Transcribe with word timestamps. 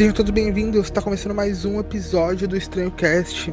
Sejam 0.00 0.14
todos 0.14 0.30
bem-vindos, 0.30 0.86
está 0.86 1.02
começando 1.02 1.34
mais 1.34 1.66
um 1.66 1.78
episódio 1.78 2.48
do 2.48 2.56
Estranho 2.56 2.90
Cast. 2.90 3.52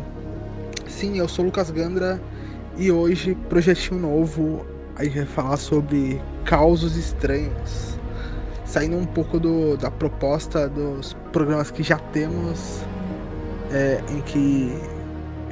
Sim, 0.87 1.17
eu 1.17 1.27
sou 1.27 1.43
o 1.43 1.47
Lucas 1.47 1.69
Gandra 1.69 2.21
e 2.77 2.89
hoje, 2.89 3.35
projetinho 3.49 3.99
novo, 3.99 4.65
a 4.95 5.03
gente 5.03 5.17
vai 5.17 5.25
falar 5.25 5.57
sobre 5.57 6.21
causos 6.45 6.95
estranhos. 6.95 7.99
Saindo 8.63 8.95
um 8.95 9.05
pouco 9.05 9.37
do, 9.37 9.75
da 9.75 9.91
proposta 9.91 10.69
dos 10.69 11.17
programas 11.33 11.69
que 11.69 11.83
já 11.83 11.99
temos, 11.99 12.79
é, 13.69 14.01
em 14.09 14.21
que 14.21 14.73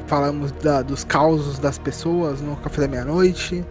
falamos 0.07 0.53
da, 0.53 0.81
dos 0.81 1.03
causos 1.03 1.59
das 1.59 1.77
pessoas 1.77 2.39
no 2.39 2.55
Café 2.55 2.83
da 2.83 2.87
Meia-Noite, 2.87 3.65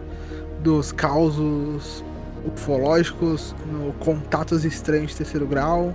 dos 0.61 0.91
causos 0.91 2.05
ufológicos 2.45 3.55
no 3.65 3.93
Contatos 3.93 4.63
Estranhos 4.63 5.09
de 5.09 5.17
Terceiro 5.17 5.47
Grau 5.47 5.91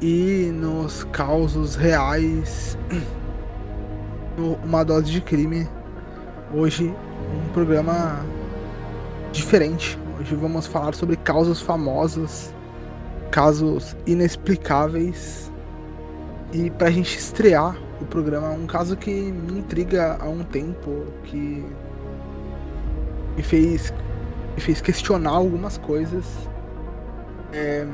e 0.00 0.52
nos 0.52 1.04
causos 1.04 1.74
reais 1.74 2.76
Uma 4.62 4.84
Dose 4.84 5.10
de 5.10 5.20
Crime. 5.20 5.66
Hoje 6.54 6.94
um 7.34 7.52
programa 7.52 8.24
diferente. 9.32 9.98
Hoje 10.20 10.34
vamos 10.34 10.66
falar 10.66 10.94
sobre 10.94 11.16
causos 11.16 11.60
famosos, 11.62 12.52
casos 13.30 13.96
inexplicáveis. 14.06 15.50
E 16.52 16.70
pra 16.70 16.90
gente 16.90 17.16
estrear 17.18 17.76
o 18.00 18.04
programa, 18.04 18.50
um 18.50 18.66
caso 18.66 18.96
que 18.96 19.10
me 19.10 19.60
intriga 19.60 20.18
há 20.20 20.28
um 20.28 20.44
tempo, 20.44 21.06
que 21.24 21.64
me 23.34 23.42
fez, 23.42 23.92
me 24.54 24.60
fez 24.60 24.80
questionar 24.80 25.30
algumas 25.30 25.78
coisas. 25.78 26.24
É, 27.52 27.86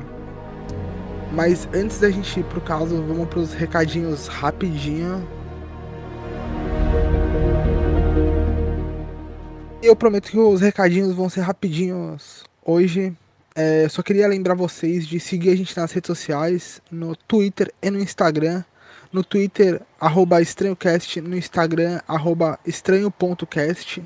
mas 1.33 1.67
antes 1.73 1.99
da 1.99 2.11
gente 2.11 2.39
ir 2.39 2.43
pro 2.43 2.61
caso, 2.61 3.03
vamos 3.03 3.27
pros 3.27 3.53
recadinhos 3.53 4.27
rapidinho. 4.27 5.27
Eu 9.81 9.95
prometo 9.95 10.29
que 10.29 10.37
os 10.37 10.61
recadinhos 10.61 11.13
vão 11.13 11.27
ser 11.29 11.41
rapidinhos 11.41 12.43
hoje. 12.63 13.17
É, 13.55 13.87
só 13.89 14.01
queria 14.01 14.27
lembrar 14.27 14.53
vocês 14.53 15.07
de 15.07 15.19
seguir 15.19 15.49
a 15.49 15.55
gente 15.55 15.75
nas 15.75 15.91
redes 15.91 16.07
sociais, 16.07 16.81
no 16.91 17.15
Twitter 17.15 17.73
e 17.81 17.89
no 17.89 17.99
Instagram. 17.99 18.63
No 19.11 19.23
Twitter, 19.23 19.81
arroba 19.99 20.41
estranhocast, 20.41 21.21
no 21.21 21.37
Instagram, 21.37 21.99
arroba 22.07 22.59
estranho.cast. 22.65 24.03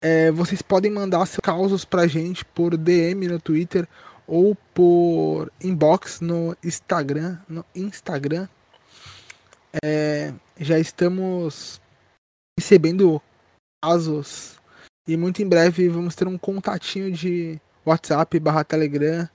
É, 0.00 0.30
vocês 0.30 0.62
podem 0.62 0.90
mandar 0.90 1.24
seus 1.26 1.40
causos 1.42 1.84
pra 1.84 2.06
gente 2.06 2.44
por 2.44 2.76
DM 2.76 3.28
no 3.28 3.40
Twitter 3.40 3.88
ou 4.26 4.56
por 4.74 5.50
inbox 5.62 6.20
no 6.20 6.56
Instagram, 6.62 7.38
no 7.48 7.64
Instagram. 7.74 8.48
É, 9.84 10.32
já 10.58 10.78
estamos 10.78 11.80
recebendo 12.58 13.20
casos 13.82 14.56
e 15.06 15.16
muito 15.16 15.42
em 15.42 15.48
breve 15.48 15.88
vamos 15.88 16.14
ter 16.14 16.26
um 16.26 16.38
contatinho 16.38 17.12
de 17.12 17.60
WhatsApp 17.84 18.40
barra 18.40 18.64
Telegram 18.64 19.28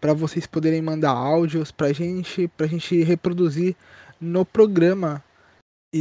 para 0.00 0.12
vocês 0.12 0.46
poderem 0.46 0.80
mandar 0.80 1.10
áudios 1.10 1.72
pra 1.72 1.92
gente, 1.92 2.46
pra 2.48 2.66
gente 2.66 3.02
reproduzir 3.02 3.74
no 4.20 4.44
programa 4.44 5.22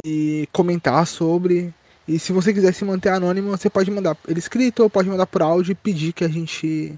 e 0.06 0.48
comentar 0.52 1.06
sobre. 1.08 1.74
E 2.08 2.20
se 2.20 2.32
você 2.32 2.54
quiser 2.54 2.74
se 2.74 2.86
manter 2.86 3.10
anônimo, 3.10 3.50
você 3.50 3.70
pode 3.70 3.90
mandar 3.90 4.16
ele 4.28 4.40
escrito 4.40 4.84
ou 4.84 4.90
pode 4.90 5.10
mandar 5.10 5.26
por 5.26 5.42
áudio 5.42 5.72
e 5.72 5.76
pedir 5.76 6.14
que 6.14 6.24
a 6.24 6.30
gente 6.30 6.98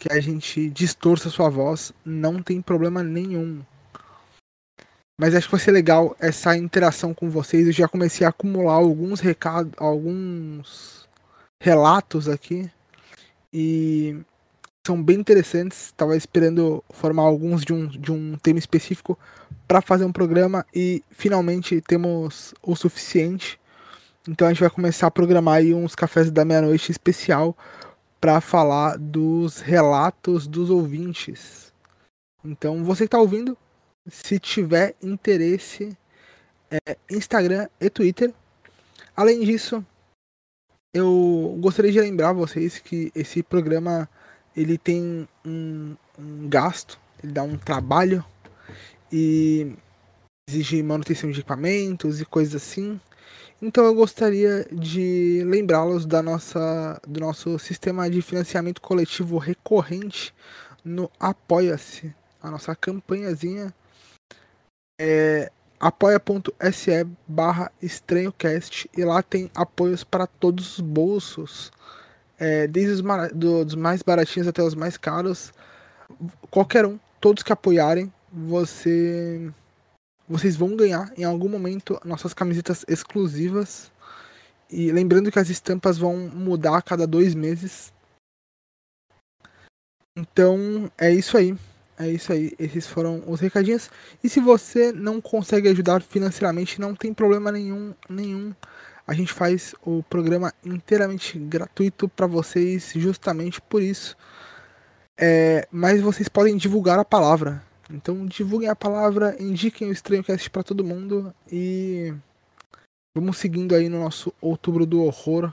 que 0.00 0.10
a 0.10 0.18
gente 0.18 0.70
distorça 0.70 1.28
sua 1.28 1.50
voz, 1.50 1.92
não 2.02 2.42
tem 2.42 2.62
problema 2.62 3.02
nenhum. 3.02 3.60
Mas 5.20 5.34
acho 5.34 5.46
que 5.46 5.52
vai 5.52 5.60
ser 5.60 5.72
legal 5.72 6.16
essa 6.18 6.56
interação 6.56 7.12
com 7.12 7.28
vocês. 7.28 7.66
Eu 7.66 7.72
já 7.72 7.86
comecei 7.86 8.26
a 8.26 8.30
acumular 8.30 8.72
alguns 8.72 9.20
recados, 9.20 9.70
alguns 9.76 11.06
relatos 11.62 12.26
aqui. 12.30 12.70
E 13.52 14.16
são 14.86 15.00
bem 15.02 15.18
interessantes. 15.18 15.88
Estava 15.88 16.16
esperando 16.16 16.82
formar 16.88 17.24
alguns 17.24 17.62
de 17.62 17.74
um, 17.74 17.86
de 17.86 18.10
um 18.10 18.38
tema 18.38 18.58
específico 18.58 19.18
para 19.68 19.82
fazer 19.82 20.06
um 20.06 20.12
programa 20.12 20.64
e 20.74 21.04
finalmente 21.10 21.82
temos 21.82 22.54
o 22.62 22.74
suficiente. 22.74 23.60
Então 24.26 24.48
a 24.48 24.50
gente 24.50 24.60
vai 24.60 24.70
começar 24.70 25.08
a 25.08 25.10
programar 25.10 25.56
aí 25.56 25.74
uns 25.74 25.94
cafés 25.94 26.30
da 26.30 26.42
meia-noite 26.46 26.90
especial 26.90 27.54
para 28.20 28.40
falar 28.40 28.98
dos 28.98 29.60
relatos 29.60 30.46
dos 30.46 30.68
ouvintes. 30.68 31.72
Então, 32.44 32.84
você 32.84 33.04
que 33.04 33.08
está 33.08 33.18
ouvindo, 33.18 33.56
se 34.06 34.38
tiver 34.38 34.94
interesse, 35.02 35.96
é 36.70 36.96
Instagram 37.10 37.68
e 37.80 37.88
Twitter. 37.88 38.32
Além 39.16 39.40
disso, 39.40 39.84
eu 40.92 41.56
gostaria 41.60 41.92
de 41.92 42.00
lembrar 42.00 42.32
vocês 42.32 42.78
que 42.78 43.10
esse 43.14 43.42
programa 43.42 44.08
ele 44.56 44.76
tem 44.76 45.28
um, 45.44 45.96
um 46.18 46.48
gasto, 46.48 46.98
ele 47.22 47.32
dá 47.32 47.42
um 47.42 47.56
trabalho 47.56 48.24
e 49.12 49.72
exige 50.48 50.82
manutenção 50.82 51.30
de 51.30 51.40
equipamentos 51.40 52.20
e 52.20 52.24
coisas 52.24 52.56
assim. 52.56 53.00
Então 53.62 53.84
eu 53.84 53.94
gostaria 53.94 54.66
de 54.72 55.42
lembrá-los 55.44 56.06
da 56.06 56.22
nossa, 56.22 56.98
do 57.06 57.20
nosso 57.20 57.58
sistema 57.58 58.08
de 58.08 58.22
financiamento 58.22 58.80
coletivo 58.80 59.36
recorrente 59.36 60.34
no 60.82 61.10
Apoia-se, 61.20 62.14
a 62.42 62.50
nossa 62.50 62.74
campanhazinha 62.74 63.74
é 64.98 65.52
apoia.se 65.78 67.06
barra 67.28 67.70
estranhocast 67.82 68.88
e 68.96 69.04
lá 69.04 69.22
tem 69.22 69.50
apoios 69.54 70.04
para 70.04 70.26
todos 70.26 70.78
os 70.78 70.80
bolsos, 70.80 71.70
é, 72.38 72.66
desde 72.66 72.92
os 72.92 73.02
do, 73.34 73.64
dos 73.64 73.74
mais 73.74 74.02
baratinhos 74.02 74.48
até 74.48 74.62
os 74.62 74.74
mais 74.74 74.96
caros. 74.96 75.52
Qualquer 76.50 76.86
um, 76.86 76.98
todos 77.20 77.42
que 77.42 77.52
apoiarem, 77.52 78.12
você 78.32 79.50
vocês 80.30 80.54
vão 80.54 80.76
ganhar 80.76 81.12
em 81.18 81.24
algum 81.24 81.48
momento 81.48 82.00
nossas 82.04 82.32
camisetas 82.32 82.84
exclusivas. 82.86 83.90
E 84.70 84.92
lembrando 84.92 85.32
que 85.32 85.40
as 85.40 85.50
estampas 85.50 85.98
vão 85.98 86.16
mudar 86.16 86.78
a 86.78 86.82
cada 86.82 87.04
dois 87.04 87.34
meses. 87.34 87.92
Então 90.16 90.88
é 90.96 91.10
isso 91.10 91.36
aí. 91.36 91.58
É 91.98 92.08
isso 92.08 92.32
aí. 92.32 92.52
Esses 92.60 92.86
foram 92.86 93.24
os 93.26 93.40
recadinhos. 93.40 93.90
E 94.22 94.28
se 94.28 94.38
você 94.38 94.92
não 94.92 95.20
consegue 95.20 95.68
ajudar 95.68 96.00
financeiramente, 96.00 96.80
não 96.80 96.94
tem 96.94 97.12
problema 97.12 97.50
nenhum. 97.50 97.92
nenhum. 98.08 98.54
A 99.04 99.12
gente 99.12 99.32
faz 99.32 99.74
o 99.84 100.04
programa 100.04 100.54
inteiramente 100.64 101.36
gratuito 101.40 102.08
para 102.08 102.28
vocês, 102.28 102.92
justamente 102.94 103.60
por 103.60 103.82
isso. 103.82 104.16
É, 105.18 105.66
mas 105.72 106.00
vocês 106.00 106.28
podem 106.28 106.56
divulgar 106.56 107.00
a 107.00 107.04
palavra. 107.04 107.68
Então 107.90 108.24
divulguem 108.24 108.68
a 108.68 108.76
palavra, 108.76 109.36
indiquem 109.42 109.88
o 109.88 109.92
Estranho 109.92 110.22
Cast 110.22 110.48
para 110.48 110.62
todo 110.62 110.84
mundo 110.84 111.34
e 111.50 112.14
vamos 113.14 113.36
seguindo 113.36 113.74
aí 113.74 113.88
no 113.88 113.98
nosso 113.98 114.32
Outubro 114.40 114.86
do 114.86 115.02
Horror 115.02 115.52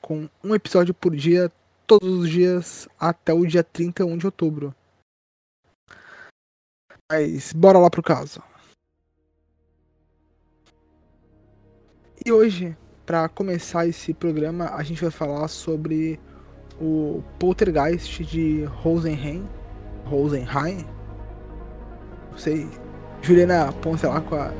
com 0.00 0.28
um 0.42 0.54
episódio 0.54 0.94
por 0.94 1.14
dia, 1.14 1.52
todos 1.86 2.08
os 2.08 2.30
dias 2.30 2.88
até 2.98 3.32
o 3.32 3.44
dia 3.44 3.62
31 3.62 4.16
de 4.16 4.26
outubro. 4.26 4.74
Mas 7.10 7.52
bora 7.52 7.78
lá 7.78 7.90
pro 7.90 8.02
caso. 8.02 8.42
E 12.24 12.32
hoje, 12.32 12.76
para 13.04 13.28
começar 13.28 13.86
esse 13.86 14.14
programa, 14.14 14.70
a 14.74 14.82
gente 14.82 15.02
vai 15.02 15.10
falar 15.10 15.46
sobre 15.48 16.18
o 16.80 17.22
Poltergeist 17.38 18.24
de 18.24 18.64
Rosenheim, 18.64 19.46
Rosenheim, 20.04 20.95
sei. 22.36 22.68
Juliana 23.22 23.72
Ponce 23.72 24.06
lá 24.06 24.20
com 24.20 24.36
a, 24.36 24.52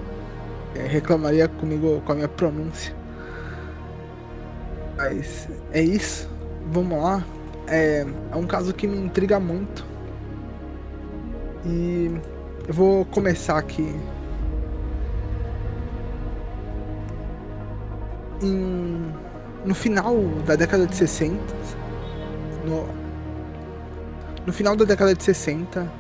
é, 0.75 0.87
reclamaria 0.87 1.49
comigo 1.49 2.01
com 2.05 2.13
a 2.13 2.15
minha 2.15 2.29
pronúncia. 2.29 2.95
Mas 4.97 5.49
é 5.73 5.83
isso. 5.83 6.29
Vamos 6.71 7.03
lá. 7.03 7.25
É, 7.69 8.07
é 8.33 8.37
um 8.37 8.47
caso 8.47 8.73
que 8.75 8.87
me 8.87 8.97
intriga 8.99 9.39
muito. 9.39 9.85
E 11.65 12.11
eu 12.67 12.75
vou 12.75 13.05
começar 13.07 13.59
aqui. 13.59 13.95
Em, 18.43 19.13
no 19.65 19.75
final 19.75 20.15
da 20.47 20.57
década 20.57 20.87
de 20.87 20.95
60, 20.95 21.37
no, 22.65 22.87
no 24.47 24.53
final 24.53 24.77
da 24.77 24.85
década 24.85 25.15
de 25.15 25.25
60, 25.25 25.91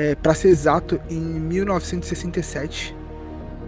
é, 0.00 0.14
para 0.14 0.32
ser 0.32 0.48
exato, 0.48 0.98
em 1.10 1.20
1967, 1.20 2.96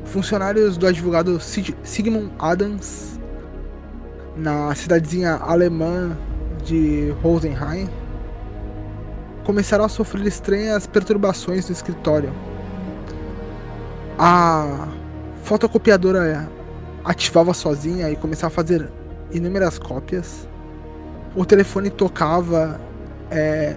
funcionários 0.07 0.79
do 0.79 0.87
advogado 0.87 1.39
Sigmund 1.39 2.33
Adams, 2.39 3.21
na 4.35 4.75
cidadezinha 4.75 5.35
alemã 5.35 6.17
de 6.65 7.11
Rosenheim, 7.23 7.87
começaram 9.45 9.85
a 9.85 9.91
sofrer 9.91 10.27
estranhas 10.27 10.87
perturbações 10.87 11.69
no 11.69 11.75
escritório. 11.75 12.33
A 14.19 14.89
fotocopiadora 15.43 16.49
ativava 17.05 17.53
sozinha 17.53 18.09
e 18.09 18.17
começava 18.17 18.51
a 18.51 18.57
fazer 18.57 18.91
inúmeras 19.31 19.79
cópias. 19.79 20.49
O 21.37 21.45
telefone 21.45 21.91
tocava 21.91 22.81
é, 23.31 23.77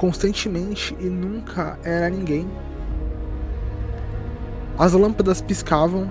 constantemente 0.00 0.96
e 0.98 1.10
nunca 1.10 1.78
era 1.84 2.08
ninguém. 2.08 2.50
As 4.78 4.94
lâmpadas 4.94 5.42
piscavam 5.42 6.10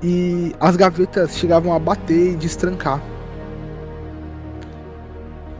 e 0.00 0.54
as 0.60 0.76
gavetas 0.76 1.36
chegavam 1.36 1.74
a 1.74 1.80
bater 1.80 2.34
e 2.34 2.36
destrancar. 2.36 3.02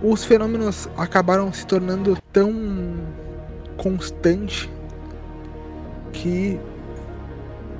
Os 0.01 0.25
fenômenos 0.25 0.89
acabaram 0.97 1.53
se 1.53 1.67
tornando 1.67 2.17
tão 2.33 2.95
constante 3.77 4.71
que 6.13 6.61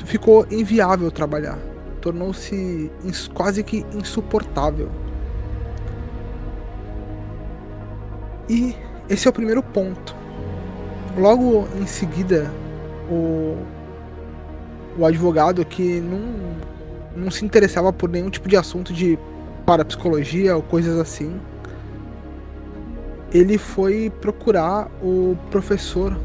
ficou 0.07 0.45
inviável 0.51 1.09
trabalhar. 1.09 1.59
Tornou-se 2.01 2.91
quase 3.33 3.63
que 3.63 3.87
insuportável. 3.95 4.91
E 8.49 8.75
esse 9.11 9.27
é 9.27 9.31
o 9.31 9.33
primeiro 9.33 9.63
ponto. 9.63 10.15
Logo 11.19 11.67
em 11.81 11.87
seguida, 11.87 12.51
o, 13.11 13.59
o 14.97 15.05
advogado 15.05 15.65
que 15.65 16.01
não, 16.01 16.23
não 17.25 17.31
se 17.31 17.45
interessava 17.45 17.93
por 17.93 18.09
nenhum 18.09 18.31
tipo 18.31 18.49
de 18.49 18.57
assunto 18.57 18.93
de 18.93 19.19
parapsicologia 19.67 20.57
ou 20.57 20.63
coisas 20.63 20.97
assim, 20.99 21.41
ele 23.33 23.59
foi 23.59 24.11
procurar 24.21 24.89
o 25.03 25.37
professor 25.51 26.17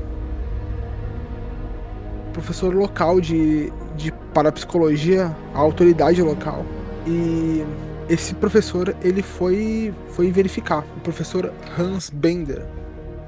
professor 2.33 2.75
local 2.75 3.21
de, 3.21 3.71
de 3.95 4.11
parapsicologia, 4.33 5.33
a 5.53 5.59
autoridade 5.59 6.21
local. 6.21 6.65
E 7.07 7.63
esse 8.09 8.33
professor 8.35 8.95
ele 9.03 9.21
foi 9.21 9.93
foi 10.09 10.31
verificar, 10.31 10.85
o 10.97 10.99
professor 11.01 11.51
Hans 11.77 12.09
Bender. 12.09 12.63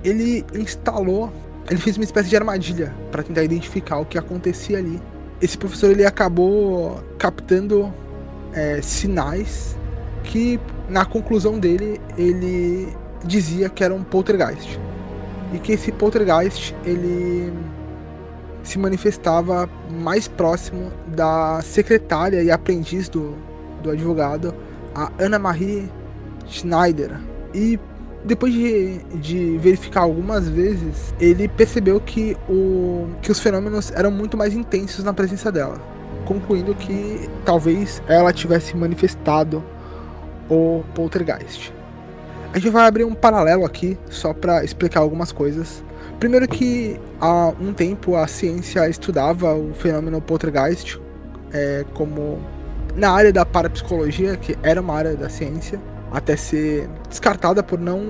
Ele 0.04 0.46
instalou, 0.54 1.32
ele 1.70 1.80
fez 1.80 1.98
uma 1.98 2.04
espécie 2.04 2.30
de 2.30 2.36
armadilha 2.36 2.94
para 3.12 3.24
tentar 3.24 3.44
identificar 3.44 3.98
o 3.98 4.06
que 4.06 4.18
acontecia 4.18 4.78
ali. 4.78 5.02
Esse 5.42 5.58
professor 5.58 5.92
ele 5.92 6.06
acabou 6.06 7.04
captando 7.18 7.94
é, 8.54 8.82
sinais 8.82 9.78
que 10.24 10.60
na 10.90 11.06
conclusão 11.06 11.60
dele 11.60 12.00
ele 12.18 12.88
dizia 13.24 13.70
que 13.70 13.84
era 13.84 13.94
um 13.94 14.04
poltergeist 14.04 14.80
e 15.54 15.60
que 15.60 15.74
esse 15.74 15.92
poltergeist 15.92 16.76
ele 16.86 17.52
se 18.64 18.78
manifestava 18.78 19.70
mais 19.90 20.28
próximo 20.28 20.92
da 21.08 21.62
secretária 21.62 22.44
e 22.44 22.52
aprendiz 22.52 23.08
do, 23.08 23.34
do 23.82 23.92
advogado, 23.92 24.54
a 24.98 25.12
Ana 25.20 25.38
Marie 25.38 25.90
Schneider. 26.48 27.12
E 27.54 27.80
depois 28.26 28.52
de, 28.52 28.98
de, 29.16 29.58
verificar 29.60 30.02
algumas 30.02 30.50
vezes, 30.50 31.14
ele 31.20 31.48
percebeu 31.48 32.02
que, 32.02 32.36
o, 32.50 33.08
que 33.22 33.32
os 33.32 33.40
fenômenos 33.40 33.92
eram 33.92 34.10
muito 34.10 34.36
mais 34.36 34.54
intensos 34.54 35.06
na 35.06 35.14
presença 35.14 35.52
dela, 35.52 35.80
concluindo 36.26 36.74
que 36.74 37.30
talvez 37.46 38.02
ela 38.08 38.34
tivesse 38.34 38.76
manifestado 38.76 39.64
o 40.50 40.84
poltergeist. 40.96 41.72
A 42.54 42.60
gente 42.60 42.72
vai 42.72 42.88
abrir 42.88 43.04
um 43.04 43.14
paralelo 43.14 43.66
aqui 43.66 43.98
só 44.10 44.34
para 44.34 44.64
explicar 44.64 45.02
algumas 45.02 45.32
coisas. 45.32 45.84
Primeiro 46.20 46.48
que 46.48 47.00
há 47.22 47.54
um 47.60 47.72
tempo 47.72 48.16
a 48.16 48.26
ciência 48.26 48.90
estudava 48.90 49.54
o 49.54 49.74
fenômeno 49.74 50.20
poltergeist 50.20 51.00
é, 51.54 51.86
como 51.94 52.40
na 52.98 53.12
área 53.12 53.32
da 53.32 53.46
parapsicologia, 53.46 54.36
que 54.36 54.58
era 54.64 54.82
uma 54.82 54.96
área 54.96 55.16
da 55.16 55.30
ciência, 55.30 55.80
até 56.12 56.36
ser 56.36 56.90
descartada 57.08 57.62
por 57.62 57.80
não, 57.80 58.02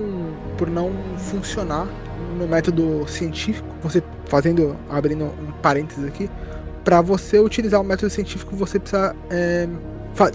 por 0.56 0.68
não 0.68 0.90
funcionar 1.18 1.86
no 2.38 2.48
método 2.48 3.06
científico. 3.06 3.68
Você 3.82 4.02
fazendo, 4.24 4.74
abrindo 4.88 5.24
um 5.24 5.52
parênteses 5.62 6.04
aqui, 6.04 6.30
para 6.82 7.02
você 7.02 7.38
utilizar 7.38 7.80
o 7.80 7.84
método 7.84 8.10
científico 8.10 8.56
você 8.56 8.78
precisa 8.78 9.14
é, 9.30 9.68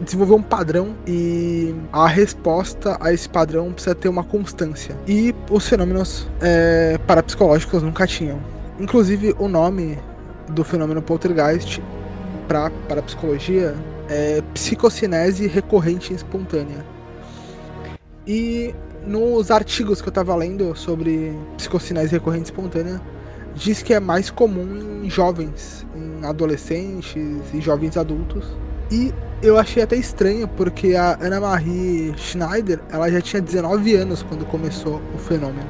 desenvolver 0.04 0.36
um 0.36 0.42
padrão 0.42 0.96
e 1.08 1.74
a 1.92 2.08
resposta 2.08 2.96
a 3.00 3.12
esse 3.12 3.28
padrão 3.28 3.72
precisa 3.72 3.96
ter 3.96 4.08
uma 4.08 4.24
constância. 4.24 4.96
E 5.08 5.34
os 5.50 5.68
fenômenos 5.68 6.28
é, 6.42 7.00
parapsicológicos 7.08 7.82
nunca 7.82 8.06
tinham. 8.06 8.40
Inclusive, 8.80 9.36
o 9.40 9.48
nome 9.48 9.98
do 10.50 10.64
fenômeno 10.64 11.02
poltergeist 11.02 11.82
para 12.48 12.70
parapsicologia 12.88 13.74
é 14.10 14.42
psicocinese 14.54 15.48
recorrente 15.48 16.14
espontânea. 16.14 16.86
E 18.26 18.74
nos 19.06 19.52
artigos 19.52 20.02
que 20.02 20.08
eu 20.08 20.12
estava 20.12 20.36
lendo 20.36 20.76
sobre 20.76 21.38
psicocinese 21.58 22.12
recorrente 22.12 22.46
espontânea, 22.46 23.02
diz 23.56 23.82
que 23.82 23.94
é 23.94 24.00
mais 24.00 24.30
comum 24.30 25.04
em 25.04 25.10
jovens, 25.10 25.86
em 25.96 26.26
adolescentes 26.26 27.16
e 27.54 27.62
jovens 27.62 27.98
adultos. 27.98 28.46
E 28.92 29.14
eu 29.42 29.58
achei 29.58 29.84
até 29.84 29.96
estranho, 29.96 30.48
porque 30.48 30.96
a 30.96 31.18
Ana 31.22 31.40
Marie 31.40 32.14
Schneider, 32.18 32.80
ela 32.90 33.10
já 33.12 33.22
tinha 33.22 33.42
19 33.42 33.96
anos 33.96 34.24
quando 34.24 34.46
começou 34.46 35.02
o 35.14 35.18
fenômeno. 35.18 35.68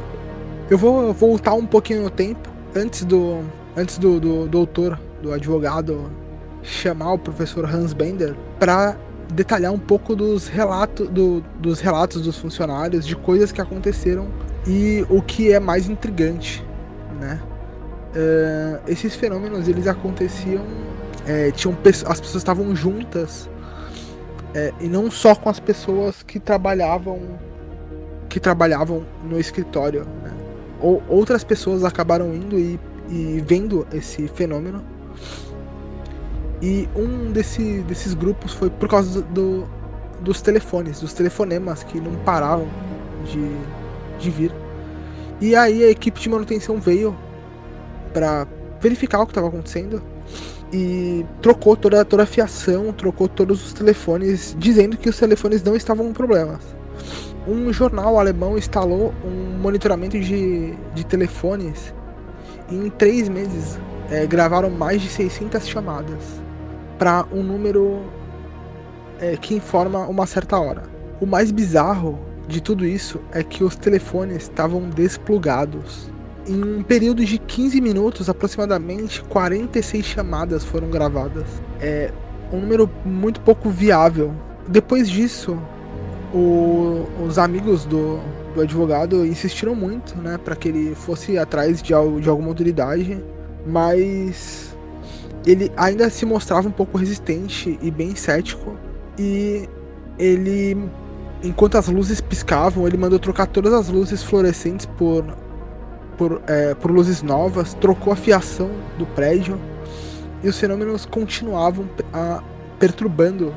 Eu 0.70 0.78
vou 0.78 1.14
voltar 1.14 1.54
um 1.54 1.66
pouquinho 1.66 2.04
no 2.04 2.10
tempo, 2.10 2.50
antes 2.76 3.04
do 3.04 3.44
antes 3.76 3.98
do, 3.98 4.20
do 4.20 4.48
doutor, 4.48 5.00
do 5.22 5.32
advogado, 5.32 6.10
chamar 6.64 7.14
o 7.14 7.20
professor 7.20 7.66
Hans 7.66 7.94
Bender 7.94 8.36
para 8.60 8.98
detalhar 9.32 9.72
um 9.72 9.80
pouco 9.80 10.16
dos 10.16 10.48
relatos, 10.48 11.10
do, 11.10 11.44
dos 11.60 11.80
relatos 11.80 12.22
dos 12.22 12.38
funcionários, 12.38 13.06
de 13.06 13.16
coisas 13.16 13.52
que 13.52 13.62
aconteceram 13.62 14.28
e 14.66 15.06
o 15.10 15.22
que 15.22 15.52
é 15.52 15.60
mais 15.60 15.90
intrigante, 15.90 16.64
né? 17.20 17.42
Uh, 18.16 18.80
esses 18.88 19.16
fenômenos 19.16 19.68
eles 19.68 19.88
aconteciam, 19.88 20.64
é, 21.26 21.50
tinham 21.52 21.76
as 22.06 22.20
pessoas 22.20 22.36
estavam 22.36 22.76
juntas 22.76 23.50
é, 24.54 24.72
e 24.80 24.88
não 24.88 25.10
só 25.10 25.34
com 25.34 25.50
as 25.50 25.60
pessoas 25.60 26.22
que 26.22 26.40
trabalhavam 26.40 27.40
que 28.30 28.40
trabalhavam 28.40 29.04
no 29.24 29.40
escritório. 29.40 30.06
Né? 30.24 30.32
Ou, 30.82 31.04
outras 31.08 31.44
pessoas 31.44 31.84
acabaram 31.84 32.34
indo 32.34 32.58
e, 32.58 32.80
e 33.10 33.44
vendo 33.46 33.86
esse 33.94 34.28
fenômeno. 34.28 34.84
E 36.64 36.88
um 36.96 37.30
desse, 37.34 37.82
desses 37.82 38.14
grupos 38.14 38.54
foi 38.54 38.70
por 38.70 38.88
causa 38.88 39.22
do, 39.22 39.34
do, 39.34 39.68
dos 40.22 40.42
telefones, 40.42 41.02
dos 41.02 41.12
telefonemas 41.12 41.84
que 41.84 42.00
não 42.00 42.16
paravam 42.24 42.70
de, 43.26 43.52
de 44.18 44.32
vir. 44.32 44.54
E 45.42 45.58
aí 45.58 45.84
a 45.84 45.90
equipe 45.90 46.22
de 46.22 46.30
manutenção 46.30 46.80
veio 46.80 47.14
para 48.14 48.48
verificar 48.80 49.22
o 49.22 49.26
que 49.26 49.32
estava 49.32 49.50
acontecendo 49.50 50.02
e 50.72 51.26
trocou 51.42 51.76
toda, 51.76 52.06
toda 52.06 52.24
a 52.24 52.26
fiação, 52.26 52.94
trocou 52.94 53.28
todos 53.28 53.66
os 53.66 53.74
telefones, 53.74 54.56
dizendo 54.58 54.96
que 54.96 55.10
os 55.10 55.18
telefones 55.18 55.62
não 55.64 55.76
estavam 55.76 56.08
com 56.08 56.14
problemas. 56.14 56.62
Um 57.46 57.74
jornal 57.74 58.18
alemão 58.18 58.58
instalou 58.58 59.14
um 59.26 59.60
monitoramento 59.60 60.18
de, 60.18 60.74
de 60.96 61.06
telefones 61.06 61.94
e 62.70 62.76
em 62.76 62.90
três 62.90 63.28
meses 63.28 63.78
é, 64.10 64.26
gravaram 64.26 64.70
mais 64.70 65.02
de 65.02 65.10
600 65.10 65.68
chamadas 65.68 66.43
para 66.98 67.26
um 67.32 67.44
número 67.44 68.02
é, 69.20 69.38
que 69.38 69.54
informa 69.56 70.00
uma 70.08 70.26
certa 70.26 70.60
hora. 70.60 70.84
O 71.20 71.26
mais 71.26 71.52
bizarro 71.52 72.20
de 72.48 72.62
tudo 72.62 72.86
isso 72.86 73.22
é 73.32 73.44
que 73.44 73.64
os 73.64 73.76
telefones 73.76 74.44
estavam 74.44 74.90
desplugados 74.90 76.12
em 76.48 76.62
um 76.62 76.84
período 76.84 77.24
de 77.24 77.38
15 77.38 77.80
minutos, 77.80 78.30
aproximadamente 78.30 79.24
46 79.24 80.06
chamadas 80.06 80.64
foram 80.64 80.90
gravadas. 80.90 81.46
É 81.80 82.12
um 82.52 82.60
número 82.60 82.90
muito 83.06 83.40
pouco 83.42 83.70
viável. 83.70 84.34
Depois 84.68 85.10
disso, 85.10 85.58
o, 86.34 87.06
os 87.26 87.38
amigos 87.38 87.86
do, 87.86 88.20
do 88.54 88.62
advogado 88.62 89.26
insistiram 89.26 89.76
muito, 89.76 90.18
né, 90.18 90.38
para 90.38 90.56
que 90.56 90.68
ele 90.68 90.96
fosse 90.96 91.38
atrás 91.38 91.82
de, 91.82 91.94
de 92.22 92.30
alguma 92.30 92.50
autoridade, 92.50 93.24
mas 93.66 94.73
ele 95.46 95.72
ainda 95.76 96.10
se 96.10 96.26
mostrava 96.26 96.68
um 96.68 96.72
pouco 96.72 96.98
resistente 96.98 97.78
e 97.82 97.92
bem 97.92 98.16
cético. 98.16 98.78
E 99.18 99.68
ele, 100.18 100.78
enquanto 101.44 101.78
as 101.78 101.88
luzes 101.88 102.22
piscavam, 102.22 102.88
ele 102.88 102.98
mandou 102.98 103.20
trocar 103.20 103.48
todas 103.48 103.74
as 103.74 103.90
luzes 103.90 104.24
fluorescentes 104.24 104.86
por 104.86 105.26
por, 106.18 106.42
é, 106.48 106.74
por 106.76 106.92
luzes 106.92 107.22
novas, 107.22 107.74
trocou 107.74 108.14
a 108.14 108.16
fiação 108.16 108.70
do 108.98 109.06
prédio 109.06 109.60
e 110.44 110.48
os 110.48 110.60
fenômenos 110.60 111.06
continuavam 111.06 111.88
a, 112.14 112.44
perturbando 112.80 113.54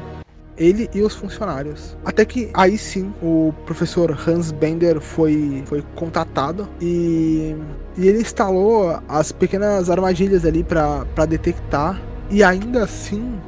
ele 0.57 0.89
e 0.95 1.03
os 1.03 1.15
funcionários. 1.15 1.97
Até 2.05 2.25
que 2.25 2.51
aí 2.55 2.79
sim 2.79 3.13
o 3.23 3.53
professor 3.65 4.17
Hans 4.27 4.51
Bender 4.51 5.01
foi, 5.01 5.63
foi 5.67 5.85
contatado 5.95 6.69
e, 6.81 7.55
e 7.97 8.09
ele 8.09 8.21
instalou 8.21 8.99
as 9.09 9.33
pequenas 9.33 9.91
armadilhas 9.91 10.45
ali 10.45 10.65
para 10.65 11.27
detectar. 11.27 12.01
E 12.31 12.43
ainda 12.43 12.85
assim 12.85 13.39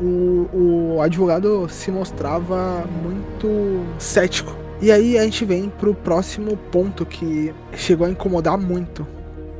o, 0.00 0.96
o 0.96 1.02
advogado 1.02 1.68
se 1.68 1.90
mostrava 1.90 2.84
muito 3.02 3.84
cético. 3.98 4.56
E 4.80 4.92
aí 4.92 5.18
a 5.18 5.24
gente 5.24 5.44
vem 5.44 5.68
pro 5.68 5.92
próximo 5.92 6.56
ponto 6.70 7.04
que 7.04 7.52
chegou 7.74 8.06
a 8.06 8.10
incomodar 8.10 8.56
muito. 8.56 9.06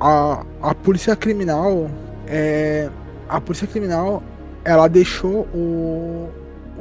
A, 0.01 0.45
a 0.63 0.75
polícia 0.75 1.17
criminal 1.17 1.91
é, 2.29 2.89
a 3.29 3.41
polícia 3.41 3.67
criminal 3.67 4.23
ela 4.65 4.87
deixou 4.87 5.49
o, 5.55 6.29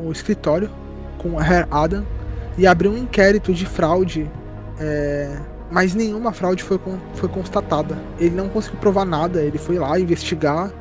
o 0.04 0.12
escritório 0.12 0.70
com 1.18 1.42
Herr 1.42 1.68
Adam 1.72 2.06
e 2.58 2.66
abriu 2.66 2.92
um 2.92 2.98
inquérito 2.98 3.54
de 3.54 3.66
fraude, 3.66 4.30
é, 4.80 5.38
mas 5.72 5.94
nenhuma 5.94 6.32
fraude 6.32 6.64
foi, 6.64 6.80
foi 7.14 7.30
constatada. 7.30 7.98
Ele 8.20 8.36
não 8.36 8.50
conseguiu 8.50 8.80
provar 8.80 9.06
nada, 9.06 9.42
ele 9.42 9.58
foi 9.58 9.78
lá 9.78 10.00
investigar 10.00 10.72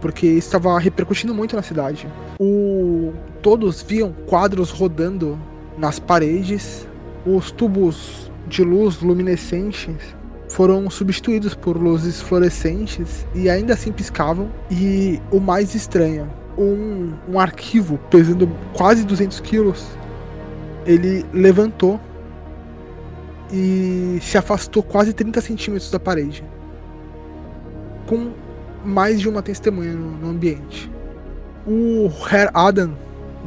porque 0.00 0.26
estava 0.26 0.78
repercutindo 0.78 1.34
muito 1.34 1.56
na 1.56 1.62
cidade. 1.62 2.06
O, 2.38 3.12
todos 3.42 3.82
viam 3.82 4.12
quadros 4.26 4.70
rodando 4.70 5.38
nas 5.76 5.98
paredes, 5.98 6.86
os 7.26 7.50
tubos 7.50 8.30
de 8.46 8.62
luz 8.62 9.00
luminescentes 9.00 10.16
foram 10.48 10.88
substituídos 10.88 11.54
por 11.54 11.76
luzes 11.76 12.20
fluorescentes 12.20 13.26
e 13.34 13.50
ainda 13.50 13.74
assim 13.74 13.92
piscavam. 13.92 14.50
E 14.70 15.20
o 15.30 15.40
mais 15.40 15.74
estranho, 15.74 16.30
um, 16.56 17.12
um 17.28 17.38
arquivo 17.38 17.98
pesando 18.10 18.50
quase 18.74 19.04
200 19.04 19.40
quilos, 19.40 19.86
ele 20.84 21.24
levantou 21.32 22.00
e 23.52 24.18
se 24.22 24.36
afastou 24.38 24.82
quase 24.82 25.12
30 25.12 25.40
centímetros 25.40 25.90
da 25.90 26.00
parede, 26.00 26.44
com 28.06 28.32
mais 28.84 29.20
de 29.20 29.28
uma 29.28 29.42
testemunha 29.42 29.92
no, 29.92 30.12
no 30.12 30.30
ambiente. 30.30 30.90
O 31.66 32.10
Herr 32.30 32.50
Adam, 32.54 32.96